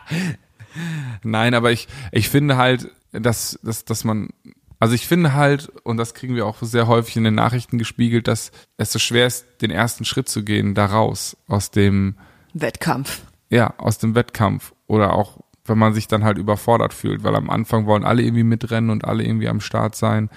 Nein, 1.23 1.55
aber 1.55 1.71
ich, 1.71 1.87
ich 2.13 2.29
finde 2.29 2.57
halt, 2.57 2.91
dass, 3.13 3.59
dass, 3.63 3.85
dass 3.85 4.05
man 4.05 4.31
also 4.81 4.95
ich 4.95 5.07
finde 5.07 5.35
halt, 5.35 5.69
und 5.83 5.97
das 5.97 6.15
kriegen 6.15 6.35
wir 6.37 6.47
auch 6.47 6.57
sehr 6.61 6.87
häufig 6.87 7.17
in 7.17 7.25
den 7.25 7.35
Nachrichten 7.35 7.79
gespiegelt, 7.79 8.29
dass 8.29 8.53
es 8.77 8.93
so 8.93 8.99
schwer 8.99 9.27
ist, 9.27 9.47
den 9.61 9.71
ersten 9.71 10.05
Schritt 10.05 10.29
zu 10.29 10.45
gehen, 10.45 10.75
da 10.75 10.87
raus, 10.87 11.37
aus 11.49 11.71
dem 11.71 12.17
Wettkampf. 12.55 13.23
Ja, 13.51 13.75
aus 13.79 13.99
dem 13.99 14.15
Wettkampf. 14.15 14.75
Oder 14.87 15.15
auch, 15.15 15.39
wenn 15.65 15.79
man 15.79 15.95
sich 15.95 16.07
dann 16.07 16.25
halt 16.25 16.39
überfordert 16.39 16.95
fühlt, 16.95 17.25
weil 17.25 17.35
am 17.35 17.51
Anfang 17.51 17.87
wollen 17.87 18.05
alle 18.05 18.23
irgendwie 18.23 18.45
mitrennen 18.45 18.91
und 18.91 19.05
alle 19.05 19.25
irgendwie 19.25 19.49
am 19.49 19.61
Start 19.61 19.97
sein. 19.97 20.31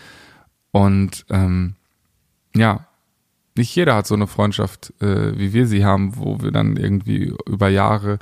Und 0.71 1.25
ähm, 1.29 1.75
ja, 2.55 2.87
nicht 3.55 3.75
jeder 3.75 3.95
hat 3.95 4.07
so 4.07 4.15
eine 4.15 4.27
Freundschaft, 4.27 4.93
äh, 5.01 5.37
wie 5.37 5.53
wir 5.53 5.67
sie 5.67 5.85
haben, 5.85 6.17
wo 6.17 6.41
wir 6.41 6.51
dann 6.51 6.77
irgendwie 6.77 7.33
über 7.45 7.69
Jahre 7.69 8.17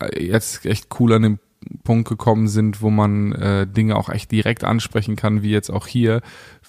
äh, 0.00 0.24
jetzt 0.24 0.64
echt 0.66 0.88
cool 0.98 1.12
an 1.12 1.22
dem 1.22 1.38
Punkt 1.84 2.08
gekommen 2.08 2.48
sind, 2.48 2.82
wo 2.82 2.90
man 2.90 3.32
äh, 3.32 3.66
Dinge 3.66 3.96
auch 3.96 4.08
echt 4.08 4.30
direkt 4.30 4.64
ansprechen 4.64 5.16
kann, 5.16 5.42
wie 5.42 5.50
jetzt 5.50 5.70
auch 5.70 5.86
hier, 5.86 6.20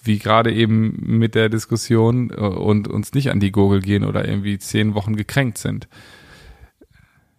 wie 0.03 0.19
gerade 0.19 0.51
eben 0.51 0.95
mit 0.99 1.35
der 1.35 1.49
Diskussion 1.49 2.31
äh, 2.31 2.35
und 2.35 2.87
uns 2.87 3.13
nicht 3.13 3.31
an 3.31 3.39
die 3.39 3.51
Gurgel 3.51 3.81
gehen 3.81 4.03
oder 4.03 4.27
irgendwie 4.27 4.57
zehn 4.57 4.95
Wochen 4.95 5.15
gekränkt 5.15 5.57
sind. 5.57 5.87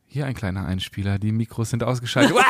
Hier 0.06 0.26
ein 0.26 0.34
kleiner 0.34 0.66
Einspieler, 0.66 1.18
die 1.18 1.32
Mikros 1.32 1.70
sind 1.70 1.84
ausgeschaltet. 1.84 2.36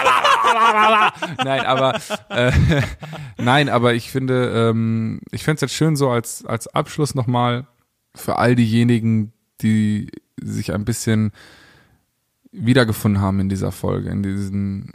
nein, 1.45 1.67
aber 1.67 2.01
äh, 2.29 2.53
nein, 3.39 3.69
aber 3.69 3.95
ich 3.95 4.11
finde, 4.11 4.71
ähm, 4.71 5.21
ich 5.31 5.45
fände 5.45 5.57
es 5.57 5.61
jetzt 5.63 5.75
schön 5.75 5.97
so 5.97 6.11
als 6.11 6.45
als 6.45 6.69
Abschluss 6.69 7.15
nochmal 7.15 7.67
für 8.15 8.37
all 8.37 8.55
diejenigen, 8.55 9.33
die 9.61 10.11
sich 10.41 10.73
ein 10.73 10.85
bisschen 10.85 11.33
wiedergefunden 12.53 13.21
haben 13.21 13.41
in 13.41 13.49
dieser 13.49 13.73
Folge, 13.73 14.11
in 14.11 14.23
diesen 14.23 14.93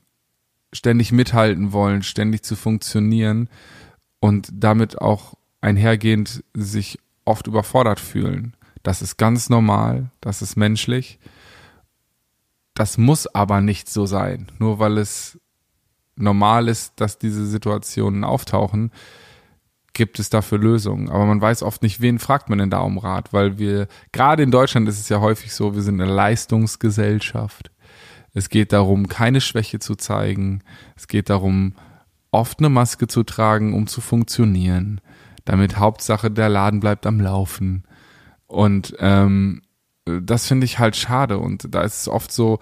ständig 0.74 1.12
mithalten 1.12 1.72
wollen, 1.72 2.04
ständig 2.04 2.44
zu 2.44 2.56
funktionieren 2.56 3.50
und 4.20 4.50
damit 4.52 5.00
auch 5.00 5.36
einhergehend 5.62 6.44
sich 6.54 7.00
oft 7.24 7.48
überfordert 7.48 8.00
fühlen. 8.00 8.56
Das 8.84 9.02
ist 9.02 9.18
ganz 9.18 9.50
normal, 9.50 10.12
das 10.22 10.41
ist 10.41 10.56
menschlich. 10.56 11.20
Das 12.76 12.98
muss 12.98 13.26
aber 13.26 13.62
nicht 13.62 13.89
so 13.89 14.06
sein. 14.06 14.52
Nur 14.60 14.80
weil 14.80 14.98
es 14.98 15.39
normal 16.15 16.68
ist, 16.68 16.94
dass 16.98 17.18
diese 17.18 17.46
Situationen 17.48 18.24
auftauchen, 18.24 18.91
gibt 19.95 20.19
es 20.19 20.29
dafür 20.29 20.60
Lösungen. 20.60 21.10
Aber 21.10 21.25
man 21.25 21.41
weiß 21.41 21.63
oft 21.63 21.81
nicht, 21.81 22.01
wen 22.01 22.19
fragt 22.19 22.49
man 22.49 22.60
denn 22.60 22.69
da 22.69 22.79
um 22.81 22.99
Rat, 22.99 23.34
weil 23.34 23.58
wir, 23.58 23.88
gerade 24.12 24.43
in 24.43 24.51
Deutschland 24.51 24.88
ist 24.88 24.99
es 24.99 25.10
ja 25.10 25.21
häufig 25.21 25.53
so, 25.53 25.73
wir 25.73 25.81
sind 25.81 25.99
eine 25.99 26.12
Leistungsgesellschaft. 26.12 27.71
Es 28.34 28.49
geht 28.49 28.73
darum, 28.73 29.08
keine 29.08 29.41
Schwäche 29.41 29.79
zu 29.79 29.95
zeigen. 29.95 30.62
Es 30.95 31.08
geht 31.08 31.29
darum, 31.29 31.73
oft 32.31 32.60
eine 32.60 32.69
Maske 32.69 33.08
zu 33.08 33.23
tragen, 33.23 33.73
um 33.73 33.88
zu 33.88 34.01
funktionieren. 34.01 35.01
Damit 35.45 35.77
Hauptsache 35.77 36.29
der 36.29 36.49
Laden 36.49 36.81
bleibt 36.81 37.08
am 37.08 37.21
Laufen. 37.21 37.86
Und 38.47 38.95
ähm, 38.99 39.62
das 40.03 40.47
finde 40.47 40.65
ich 40.65 40.77
halt 40.77 40.97
schade. 40.97 41.39
Und 41.39 41.73
da 41.73 41.81
ist 41.81 42.01
es 42.01 42.08
oft 42.10 42.31
so, 42.31 42.60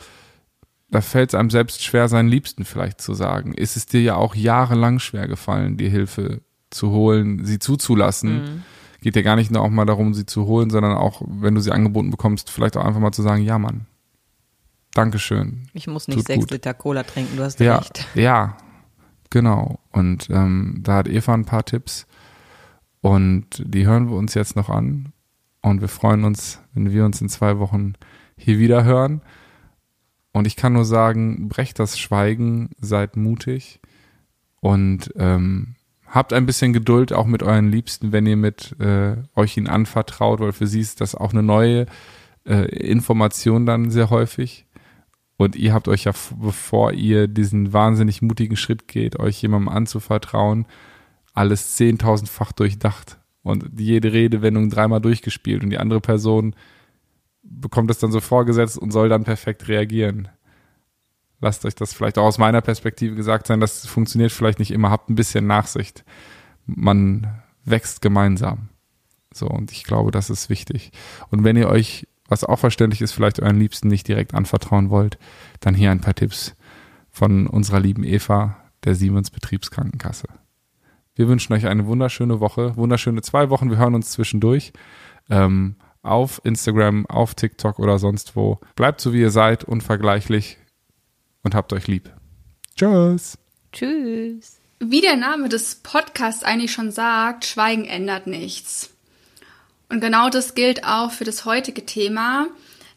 da 0.90 1.02
fällt 1.02 1.32
es 1.32 1.36
einem 1.36 1.50
selbst 1.50 1.84
schwer, 1.84 2.08
seinen 2.08 2.30
Liebsten 2.30 2.64
vielleicht 2.64 3.02
zu 3.02 3.16
sagen. 3.16 3.54
Ist 3.56 3.76
es 3.76 3.88
dir 3.88 4.02
ja 4.02 4.16
auch 4.16 4.36
jahrelang 4.36 5.00
schwer 5.00 5.28
gefallen, 5.28 5.78
dir 5.78 5.90
Hilfe 5.90 6.42
zu 6.74 6.92
holen, 6.92 7.46
sie 7.46 7.60
zuzulassen. 7.60 8.34
Mhm. 8.34 8.64
Geht 9.02 9.16
ja 9.16 9.22
gar 9.22 9.36
nicht 9.36 9.52
nur 9.52 9.62
auch 9.62 9.70
mal 9.70 9.86
darum, 9.86 10.14
sie 10.14 10.26
zu 10.26 10.46
holen, 10.46 10.70
sondern 10.70 10.96
auch, 10.96 11.22
wenn 11.26 11.56
du 11.56 11.62
sie 11.62 11.72
angeboten 11.72 12.10
bekommst, 12.10 12.50
vielleicht 12.50 12.78
auch 12.78 12.86
einfach 12.86 13.02
mal 13.02 13.12
zu 13.12 13.22
sagen, 13.22 13.44
ja 13.44 13.60
Mann, 13.60 13.86
Dankeschön. 14.94 15.68
Ich 15.74 15.88
muss 15.88 16.08
nicht 16.08 16.18
Tut 16.18 16.28
sechs 16.28 16.40
gut. 16.40 16.52
Liter 16.52 16.74
Cola 16.74 17.04
trinken, 17.04 17.38
du 17.38 17.44
hast 17.44 17.60
ja, 17.60 17.78
recht. 17.78 18.08
Ja, 18.14 18.58
genau. 19.30 19.80
Und 19.92 20.30
ähm, 20.30 20.80
da 20.82 20.98
hat 20.98 21.08
Eva 21.08 21.34
ein 21.34 21.46
paar 21.46 21.66
Tipps 21.66 22.06
und 23.02 23.48
die 23.66 23.88
hören 23.88 24.10
wir 24.10 24.16
uns 24.16 24.36
jetzt 24.36 24.56
noch 24.56 24.70
an. 24.70 25.12
Und 25.62 25.82
wir 25.82 25.88
freuen 25.88 26.24
uns, 26.26 26.60
wenn 26.74 26.92
wir 26.92 27.06
uns 27.06 27.22
in 27.22 27.30
zwei 27.30 27.58
Wochen 27.58 27.94
hier 28.38 28.60
wieder 28.60 28.84
hören. 28.84 29.22
Und 30.32 30.46
ich 30.46 30.56
kann 30.56 30.74
nur 30.74 30.86
sagen, 30.86 31.48
brecht 31.48 31.80
das 31.80 31.98
Schweigen, 31.98 32.72
seid 32.80 33.16
mutig 33.18 33.80
und 34.62 35.12
ähm, 35.16 35.76
habt 36.14 36.32
ein 36.32 36.46
bisschen 36.46 36.74
Geduld 36.74 37.12
auch 37.12 37.26
mit 37.26 37.42
euren 37.42 37.72
Liebsten, 37.72 38.12
wenn 38.12 38.28
ihr 38.28 38.38
mit 38.38 38.76
äh, 38.80 39.16
euch 39.36 39.58
ihn 39.58 39.68
anvertraut, 39.68 40.40
weil 40.40 40.52
für 40.52 40.68
sie 40.68 40.80
ist 40.80 41.02
das 41.02 41.16
auch 41.16 41.32
eine 41.32 41.42
neue 41.42 41.88
äh, 42.46 42.66
Information 42.68 43.66
dann 43.66 43.90
sehr 43.90 44.12
häufig. 44.12 44.68
Und 45.38 45.56
ihr 45.56 45.74
habt 45.74 45.88
euch 45.88 46.04
ja, 46.04 46.14
bevor 46.40 46.92
ihr 46.92 47.28
diesen 47.28 47.74
wahnsinnig 47.74 48.22
mutigen 48.22 48.56
Schritt 48.56 48.88
geht, 48.88 49.20
euch 49.20 49.42
jemandem 49.42 49.70
anzuvertrauen, 49.70 50.68
alles 51.34 51.76
zehntausendfach 51.76 52.52
durchdacht 52.52 53.18
und 53.42 53.72
jede 53.80 54.14
Redewendung 54.14 54.70
dreimal 54.70 55.02
durchgespielt 55.02 55.64
und 55.64 55.72
die 55.72 55.80
andere 55.80 56.00
Person 56.00 56.56
bekommt 57.42 57.90
es 57.90 57.98
dann 57.98 58.12
so 58.12 58.22
vorgesetzt 58.22 58.78
und 58.78 58.92
soll 58.92 59.10
dann 59.10 59.24
perfekt 59.24 59.68
reagieren. 59.68 60.30
Lasst 61.44 61.66
euch 61.66 61.76
das 61.76 61.94
vielleicht 61.94 62.18
auch 62.18 62.24
aus 62.24 62.38
meiner 62.38 62.62
Perspektive 62.62 63.16
gesagt 63.16 63.48
sein, 63.48 63.60
das 63.60 63.86
funktioniert 63.86 64.32
vielleicht 64.32 64.60
nicht 64.60 64.72
immer, 64.72 64.90
habt 64.90 65.10
ein 65.10 65.16
bisschen 65.16 65.46
Nachsicht. 65.46 66.06
Man 66.66 67.42
wächst 67.66 68.02
gemeinsam. 68.02 68.70
So, 69.34 69.48
und 69.48 69.70
ich 69.74 69.84
glaube, 69.84 70.12
das 70.12 70.30
ist 70.30 70.50
wichtig. 70.50 70.94
Und 71.32 71.44
wenn 71.44 71.58
ihr 71.58 71.68
euch 71.68 72.08
was 72.30 72.46
auch 72.46 72.60
verständlich 72.60 73.02
ist, 73.02 73.12
vielleicht 73.12 73.42
euren 73.42 73.60
Liebsten 73.60 73.90
nicht 73.90 74.08
direkt 74.08 74.34
anvertrauen 74.34 74.90
wollt, 74.90 75.18
dann 75.60 75.76
hier 75.76 75.92
ein 75.92 76.00
paar 76.00 76.16
Tipps 76.16 76.56
von 77.12 77.46
unserer 77.46 77.82
lieben 77.82 78.06
Eva, 78.06 78.56
der 78.86 78.96
Siemens 78.96 79.30
Betriebskrankenkasse. 79.30 80.30
Wir 81.14 81.28
wünschen 81.28 81.52
euch 81.52 81.68
eine 81.68 81.86
wunderschöne 81.88 82.40
Woche, 82.40 82.78
wunderschöne 82.78 83.22
zwei 83.22 83.50
Wochen. 83.50 83.70
Wir 83.70 83.80
hören 83.80 83.96
uns 83.96 84.12
zwischendurch 84.12 84.72
ähm, 85.30 85.76
auf 86.04 86.40
Instagram, 86.46 87.06
auf 87.08 87.36
TikTok 87.36 87.80
oder 87.80 88.00
sonst 88.00 88.38
wo. 88.38 88.62
Bleibt 88.78 89.02
so, 89.02 89.12
wie 89.12 89.20
ihr 89.20 89.30
seid, 89.30 89.66
unvergleichlich 89.66 90.58
und 91.44 91.56
habt 91.56 91.74
euch 91.74 91.88
lieb. 91.88 92.12
Tschüss. 92.76 93.38
Tschüss. 93.72 94.60
Wie 94.80 95.02
der 95.02 95.16
Name 95.16 95.50
des 95.50 95.76
Podcasts 95.76 96.44
eigentlich 96.44 96.74
schon 96.74 96.92
sagt, 96.92 97.46
Schweigen 97.46 97.86
ändert 97.86 98.28
nichts. 98.28 98.90
Und 99.90 100.02
genau 100.02 100.30
das 100.30 100.56
gilt 100.56 100.86
auch 100.86 101.12
für 101.12 101.24
das 101.24 101.46
heutige 101.46 101.86
Thema. 101.86 102.48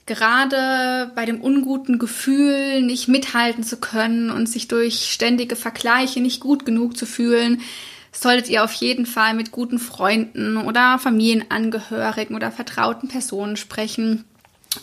Gerade 0.07 1.11
bei 1.15 1.27
dem 1.27 1.41
unguten 1.41 1.99
Gefühl, 1.99 2.81
nicht 2.83 3.09
mithalten 3.09 3.65
zu 3.65 3.77
können 3.77 4.31
und 4.31 4.49
sich 4.49 4.69
durch 4.69 5.11
ständige 5.11 5.57
Vergleiche 5.57 6.21
nicht 6.21 6.41
gut 6.41 6.65
genug 6.65 6.97
zu 6.97 7.07
fühlen, 7.07 7.61
solltet 8.13 8.49
ihr 8.49 8.65
auf 8.65 8.73
jeden 8.73 9.05
Fall 9.05 9.35
mit 9.35 9.51
guten 9.51 9.79
Freunden 9.79 10.57
oder 10.57 10.99
Familienangehörigen 10.99 12.35
oder 12.35 12.51
vertrauten 12.51 13.09
Personen 13.09 13.57
sprechen. 13.57 14.25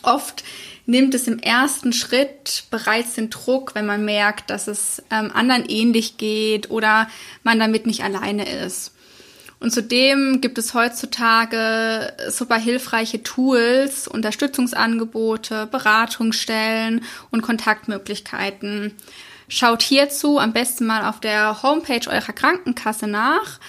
Oft 0.02 0.44
nimmt 0.86 1.14
es 1.14 1.28
im 1.28 1.40
ersten 1.40 1.94
Schritt 1.94 2.66
bereits 2.70 3.14
den 3.14 3.30
Druck, 3.30 3.76
wenn 3.76 3.86
man 3.86 4.04
merkt, 4.04 4.50
dass 4.50 4.68
es 4.68 5.02
ähm, 5.12 5.32
anderen 5.34 5.66
ähnlich 5.68 6.18
geht 6.18 6.70
oder 6.70 7.08
man 7.44 7.60
damit 7.60 7.86
nicht 7.86 8.04
alleine 8.04 8.50
ist. 8.50 8.92
Und 9.60 9.72
zudem 9.72 10.42
gibt 10.42 10.58
es 10.58 10.74
heutzutage 10.74 12.12
super 12.30 12.58
hilfreiche 12.58 13.24
Tools, 13.24 14.10
Unterstützungsangebote, 14.10 15.68
Beratungsstellen 15.68 17.06
und 17.32 17.44
Kontaktmöglichkeiten. 17.44 18.94
Schaut 19.48 19.82
hierzu 19.82 20.38
am 20.38 20.52
besten 20.52 20.86
mal 20.86 21.08
auf 21.08 21.22
der 21.22 21.64
Homepage 21.64 22.10
eurer 22.10 22.34
Krankenkasse 22.34 23.08
nach. 23.08 23.60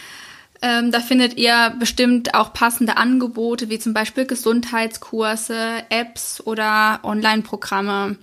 Ähm, 0.66 0.90
da 0.90 1.00
findet 1.00 1.36
ihr 1.36 1.76
bestimmt 1.78 2.32
auch 2.32 2.54
passende 2.54 2.96
Angebote, 2.96 3.68
wie 3.68 3.78
zum 3.78 3.92
Beispiel 3.92 4.24
Gesundheitskurse, 4.24 5.84
Apps 5.90 6.40
oder 6.42 7.00
Online-Programme. 7.02 8.16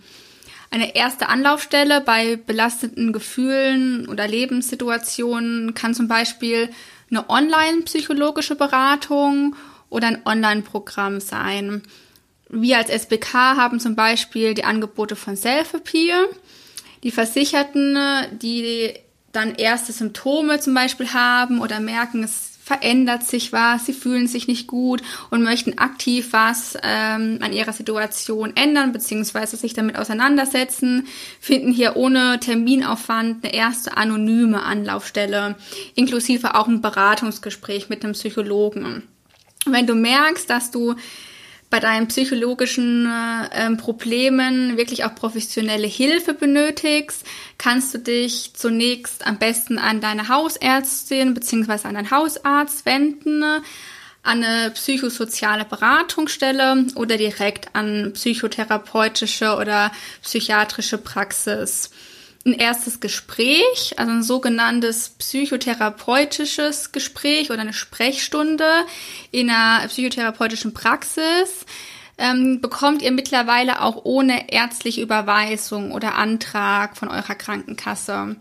Eine 0.72 0.96
erste 0.96 1.30
Anlaufstelle 1.30 2.02
bei 2.02 2.38
belasteten 2.38 3.14
Gefühlen 3.14 4.10
oder 4.10 4.28
Lebenssituationen 4.28 5.76
kann 5.76 5.94
zum 5.94 6.08
Beispiel 6.08 6.70
eine 7.12 7.30
online-psychologische 7.30 8.56
Beratung 8.56 9.56
oder 9.92 10.08
ein 10.08 10.26
Online-Programm 10.26 11.20
sein. 11.20 11.84
Wir 12.50 12.80
als 12.80 12.90
SBK 12.90 13.34
haben 13.34 13.80
zum 13.80 13.96
Beispiel 13.96 14.56
die 14.56 14.64
Angebote 14.64 15.16
von 15.16 15.38
Self-Appeal. 15.38 16.28
Die 17.04 17.12
Versicherten, 17.12 18.00
die 18.32 18.96
dann 19.32 19.56
erste 19.56 19.91
Symptome 19.91 20.60
zum 20.60 20.74
Beispiel 20.74 21.13
haben 21.13 21.62
oder 21.62 21.80
merken, 21.80 22.24
es 22.24 22.52
verändert 22.63 23.24
sich 23.24 23.52
was, 23.52 23.86
sie 23.86 23.94
fühlen 23.94 24.28
sich 24.28 24.48
nicht 24.48 24.67
gut 24.67 25.02
und 25.30 25.44
möchten 25.44 25.78
aktiv 25.78 26.30
was 26.32 26.78
ähm, 26.84 27.39
an 27.41 27.52
ihrer 27.52 27.74
Situation 27.74 28.56
ändern 28.56 28.94
bzw. 28.94 29.58
sich 29.58 29.74
damit 29.74 29.98
auseinandersetzen, 29.98 31.08
finden 31.39 31.74
hier 31.74 31.98
ohne 31.98 32.39
Terminaufwand 32.39 33.44
eine 33.44 33.54
erste 33.54 33.98
anonyme 33.98 34.63
Anlaufstelle, 34.63 35.56
inklusive 35.96 36.56
auch 36.56 36.67
ein 36.67 36.82
Beratungsgespräch 36.82 37.89
mit 37.89 38.04
einem 38.04 38.13
Psychologen. 38.13 39.04
Wenn 39.65 39.88
du 39.88 39.96
merkst, 39.96 40.50
dass 40.50 40.72
du 40.72 40.96
bei 41.72 41.80
deinen 41.80 42.10
psychologischen 42.10 43.10
äh, 43.10 43.76
Problemen 43.78 44.78
wirklich 44.78 45.06
auch 45.06 45.16
professionelle 45.16 45.88
Hilfe 45.88 46.34
benötigst, 46.34 47.26
kannst 47.58 47.94
du 47.94 47.98
dich 47.98 48.52
zunächst 48.54 49.26
am 49.26 49.40
besten 49.40 49.80
an 49.80 50.02
deine 50.02 50.28
Hausärztin 50.28 51.34
bzw. 51.34 51.88
an 51.88 51.96
deinen 51.96 52.12
Hausarzt 52.12 52.86
wenden, 52.86 53.42
an 53.44 53.64
eine 54.24 54.70
psychosoziale 54.72 55.64
Beratungsstelle 55.64 56.88
oder 56.96 57.18
direkt 57.18 57.74
an 57.74 58.12
psychotherapeutische 58.14 59.56
oder 59.56 59.92
psychiatrische 60.22 60.98
Praxis 60.98 61.90
ein 62.46 62.54
erstes 62.54 63.00
Gespräch, 63.00 63.96
also 63.98 64.12
ein 64.12 64.24
sogenanntes 64.24 65.10
psychotherapeutisches 65.10 66.92
Gespräch 66.92 67.52
oder 67.52 67.62
eine 67.62 67.74
Sprechstunde 67.74 68.66
in 69.32 69.50
einer 69.50 69.88
psychotherapeutischen 69.88 70.74
Praxis 70.74 71.66
ähm, 72.18 72.62
bekommt 72.62 73.02
ihr 73.02 73.12
mittlerweile 73.12 73.82
auch 73.82 74.06
ohne 74.06 74.52
ärztliche 74.52 75.02
Überweisung 75.02 75.92
oder 75.92 76.16
Antrag 76.16 76.98
von 76.98 77.10
eurer 77.10 77.36
Krankenkasse. 77.36 78.36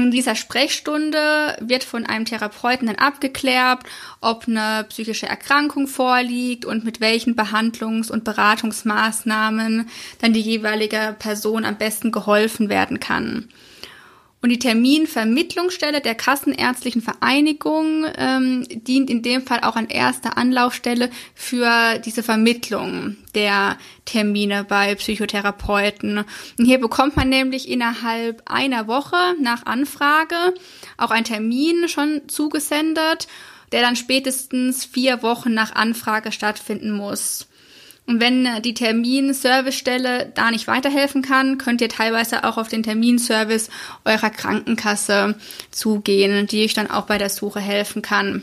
In 0.00 0.10
dieser 0.10 0.34
Sprechstunde 0.34 1.56
wird 1.60 1.82
von 1.82 2.04
einem 2.04 2.26
Therapeuten 2.26 2.86
dann 2.86 2.96
abgeklärt, 2.96 3.80
ob 4.20 4.46
eine 4.46 4.84
psychische 4.88 5.26
Erkrankung 5.26 5.88
vorliegt 5.88 6.64
und 6.64 6.84
mit 6.84 7.00
welchen 7.00 7.34
Behandlungs- 7.34 8.10
und 8.10 8.24
Beratungsmaßnahmen 8.24 9.88
dann 10.20 10.32
die 10.32 10.40
jeweilige 10.40 11.16
Person 11.18 11.64
am 11.64 11.78
besten 11.78 12.12
geholfen 12.12 12.68
werden 12.68 13.00
kann. 13.00 13.48
Und 14.46 14.50
die 14.50 14.60
Terminvermittlungsstelle 14.60 16.00
der 16.00 16.14
Kassenärztlichen 16.14 17.02
Vereinigung 17.02 18.06
ähm, 18.16 18.64
dient 18.70 19.10
in 19.10 19.20
dem 19.20 19.42
Fall 19.42 19.58
auch 19.62 19.74
an 19.74 19.88
erster 19.88 20.38
Anlaufstelle 20.38 21.10
für 21.34 21.98
diese 21.98 22.22
Vermittlung 22.22 23.16
der 23.34 23.76
Termine 24.04 24.62
bei 24.62 24.94
Psychotherapeuten. 24.94 26.18
Und 26.58 26.64
hier 26.64 26.78
bekommt 26.78 27.16
man 27.16 27.28
nämlich 27.28 27.68
innerhalb 27.68 28.40
einer 28.46 28.86
Woche 28.86 29.16
nach 29.42 29.66
Anfrage 29.66 30.36
auch 30.96 31.10
einen 31.10 31.24
Termin 31.24 31.88
schon 31.88 32.28
zugesendet, 32.28 33.26
der 33.72 33.80
dann 33.80 33.96
spätestens 33.96 34.84
vier 34.84 35.24
Wochen 35.24 35.54
nach 35.54 35.74
Anfrage 35.74 36.30
stattfinden 36.30 36.92
muss. 36.92 37.48
Und 38.06 38.20
wenn 38.20 38.62
die 38.62 38.74
Terminservicestelle 38.74 40.30
da 40.34 40.52
nicht 40.52 40.68
weiterhelfen 40.68 41.22
kann, 41.22 41.58
könnt 41.58 41.80
ihr 41.80 41.88
teilweise 41.88 42.44
auch 42.44 42.56
auf 42.56 42.68
den 42.68 42.84
Terminservice 42.84 43.68
eurer 44.04 44.30
Krankenkasse 44.30 45.34
zugehen, 45.72 46.46
die 46.46 46.64
euch 46.64 46.74
dann 46.74 46.90
auch 46.90 47.06
bei 47.06 47.18
der 47.18 47.30
Suche 47.30 47.60
helfen 47.60 48.02
kann. 48.02 48.42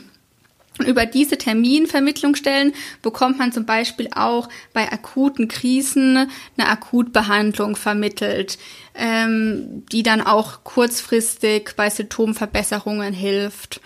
Über 0.84 1.06
diese 1.06 1.38
Terminvermittlungsstellen 1.38 2.74
bekommt 3.00 3.38
man 3.38 3.52
zum 3.52 3.64
Beispiel 3.64 4.08
auch 4.14 4.48
bei 4.72 4.90
akuten 4.90 5.46
Krisen 5.46 6.28
eine 6.58 6.68
Akutbehandlung 6.68 7.76
vermittelt, 7.76 8.58
ähm, 8.96 9.84
die 9.92 10.02
dann 10.02 10.20
auch 10.20 10.64
kurzfristig 10.64 11.74
bei 11.76 11.90
Symptomverbesserungen 11.90 13.14
hilft. 13.14 13.80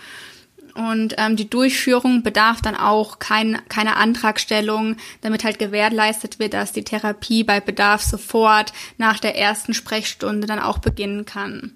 Und 0.79 1.15
ähm, 1.17 1.35
die 1.35 1.49
Durchführung 1.49 2.23
bedarf 2.23 2.61
dann 2.61 2.77
auch 2.77 3.19
kein, 3.19 3.59
keiner 3.67 3.97
Antragstellung, 3.97 4.95
damit 5.19 5.43
halt 5.43 5.59
gewährleistet 5.59 6.39
wird, 6.39 6.53
dass 6.53 6.71
die 6.71 6.85
Therapie 6.85 7.43
bei 7.43 7.59
Bedarf 7.59 8.01
sofort 8.01 8.71
nach 8.97 9.19
der 9.19 9.37
ersten 9.37 9.73
Sprechstunde 9.73 10.47
dann 10.47 10.59
auch 10.59 10.77
beginnen 10.77 11.25
kann. 11.25 11.75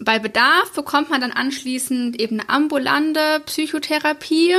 Bei 0.00 0.18
Bedarf 0.18 0.72
bekommt 0.74 1.08
man 1.08 1.22
dann 1.22 1.32
anschließend 1.32 2.20
eben 2.20 2.40
eine 2.40 2.50
ambulante 2.50 3.40
Psychotherapie, 3.46 4.56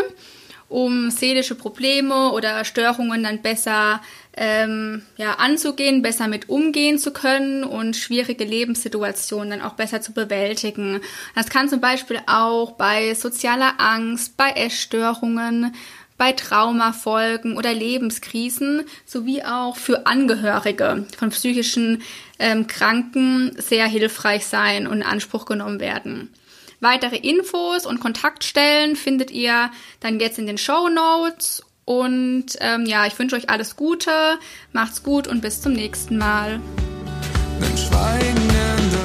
um 0.68 1.12
seelische 1.12 1.54
Probleme 1.54 2.32
oder 2.32 2.66
Störungen 2.66 3.22
dann 3.22 3.44
besser 3.44 4.02
ähm, 4.42 5.02
ja, 5.18 5.34
anzugehen, 5.34 6.02
besser 6.02 6.30
mit 6.30 6.48
umgehen 6.48 6.98
zu 6.98 7.12
können 7.12 7.66
und 7.66 7.98
schwierige 7.98 8.46
Lebenssituationen 8.46 9.50
dann 9.50 9.62
auch 9.62 9.74
besser 9.74 10.00
zu 10.00 10.14
bewältigen. 10.14 11.02
Das 11.36 11.50
kann 11.50 11.68
zum 11.68 11.82
Beispiel 11.82 12.22
auch 12.26 12.72
bei 12.72 13.14
sozialer 13.16 13.74
Angst, 13.80 14.38
bei 14.38 14.52
Essstörungen, 14.52 15.76
bei 16.18 16.32
Traumafolgen 16.32 17.58
oder 17.58 17.74
Lebenskrisen 17.74 18.86
sowie 19.06 19.44
auch 19.44 19.76
für 19.76 20.08
Angehörige 20.08 21.06
von 21.18 21.32
psychischen 21.32 22.02
ähm, 22.40 22.68
Kranken 22.68 23.52
sehr 23.58 23.88
hilfreich 23.88 24.46
sein 24.46 24.88
und 24.88 24.98
in 24.98 25.04
Anspruch 25.04 25.46
genommen 25.46 25.82
werden. 25.82 26.34
Weitere 26.80 27.18
Infos 27.18 27.86
und 27.86 28.00
Kontaktstellen 28.00 28.96
findet 28.96 29.32
ihr 29.32 29.70
dann 30.00 30.22
jetzt 30.22 30.40
in 30.40 30.48
den 30.48 30.58
Show 30.58 30.88
Notes. 30.88 31.62
Und 31.90 32.46
ähm, 32.60 32.86
ja, 32.86 33.08
ich 33.08 33.18
wünsche 33.18 33.36
euch 33.36 33.50
alles 33.50 33.76
Gute, 33.76 34.12
macht's 34.74 35.02
gut 35.02 35.28
und 35.28 35.42
bis 35.42 35.60
zum 35.60 35.74
nächsten 35.74 36.20
Mal. 36.20 36.60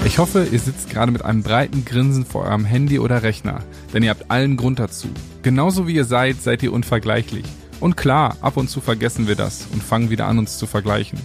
Ich 0.04 0.18
hoffe, 0.18 0.46
ihr 0.52 0.58
sitzt 0.58 0.90
gerade 0.90 1.10
mit 1.10 1.24
einem 1.24 1.42
breiten 1.42 1.86
Grinsen 1.86 2.26
vor 2.26 2.44
eurem 2.44 2.66
Handy 2.66 2.98
oder 2.98 3.22
Rechner, 3.22 3.62
denn 3.94 4.02
ihr 4.02 4.10
habt 4.10 4.30
allen 4.30 4.58
Grund 4.58 4.80
dazu. 4.80 5.08
Genauso 5.42 5.88
wie 5.88 5.94
ihr 5.94 6.04
seid, 6.04 6.42
seid 6.42 6.62
ihr 6.62 6.74
unvergleichlich. 6.74 7.46
Und 7.80 7.96
klar, 7.96 8.36
ab 8.42 8.58
und 8.58 8.68
zu 8.68 8.82
vergessen 8.82 9.28
wir 9.28 9.34
das 9.34 9.66
und 9.72 9.82
fangen 9.82 10.10
wieder 10.10 10.26
an, 10.26 10.38
uns 10.38 10.58
zu 10.58 10.66
vergleichen. 10.66 11.18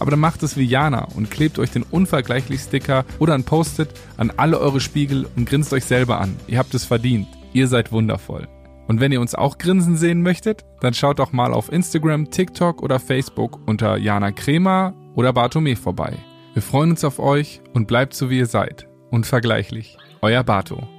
Aber 0.00 0.10
dann 0.10 0.18
macht 0.18 0.42
es 0.42 0.56
wie 0.56 0.64
Jana 0.64 1.06
und 1.14 1.30
klebt 1.30 1.60
euch 1.60 1.70
den 1.70 1.84
Unvergleichlich-Sticker 1.84 3.04
oder 3.20 3.34
ein 3.34 3.44
Post-it 3.44 3.90
an 4.16 4.32
alle 4.36 4.58
eure 4.58 4.80
Spiegel 4.80 5.28
und 5.36 5.48
grinst 5.48 5.72
euch 5.72 5.84
selber 5.84 6.20
an. 6.20 6.34
Ihr 6.48 6.58
habt 6.58 6.74
es 6.74 6.84
verdient. 6.84 7.28
Ihr 7.52 7.68
seid 7.68 7.92
wundervoll. 7.92 8.48
Und 8.86 9.00
wenn 9.00 9.12
ihr 9.12 9.20
uns 9.20 9.34
auch 9.34 9.58
grinsen 9.58 9.96
sehen 9.96 10.22
möchtet, 10.22 10.64
dann 10.80 10.94
schaut 10.94 11.18
doch 11.18 11.32
mal 11.32 11.52
auf 11.52 11.72
Instagram, 11.72 12.30
TikTok 12.30 12.82
oder 12.82 13.00
Facebook 13.00 13.60
unter 13.66 13.96
Jana 13.96 14.32
Kremer 14.32 14.94
oder 15.14 15.32
Bartome 15.32 15.76
vorbei. 15.76 16.14
Wir 16.54 16.62
freuen 16.62 16.90
uns 16.90 17.04
auf 17.04 17.18
euch 17.18 17.60
und 17.74 17.86
bleibt 17.86 18.14
so 18.14 18.30
wie 18.30 18.38
ihr 18.38 18.46
seid. 18.46 18.88
Unvergleichlich. 19.10 19.98
Euer 20.22 20.42
Bato. 20.42 20.95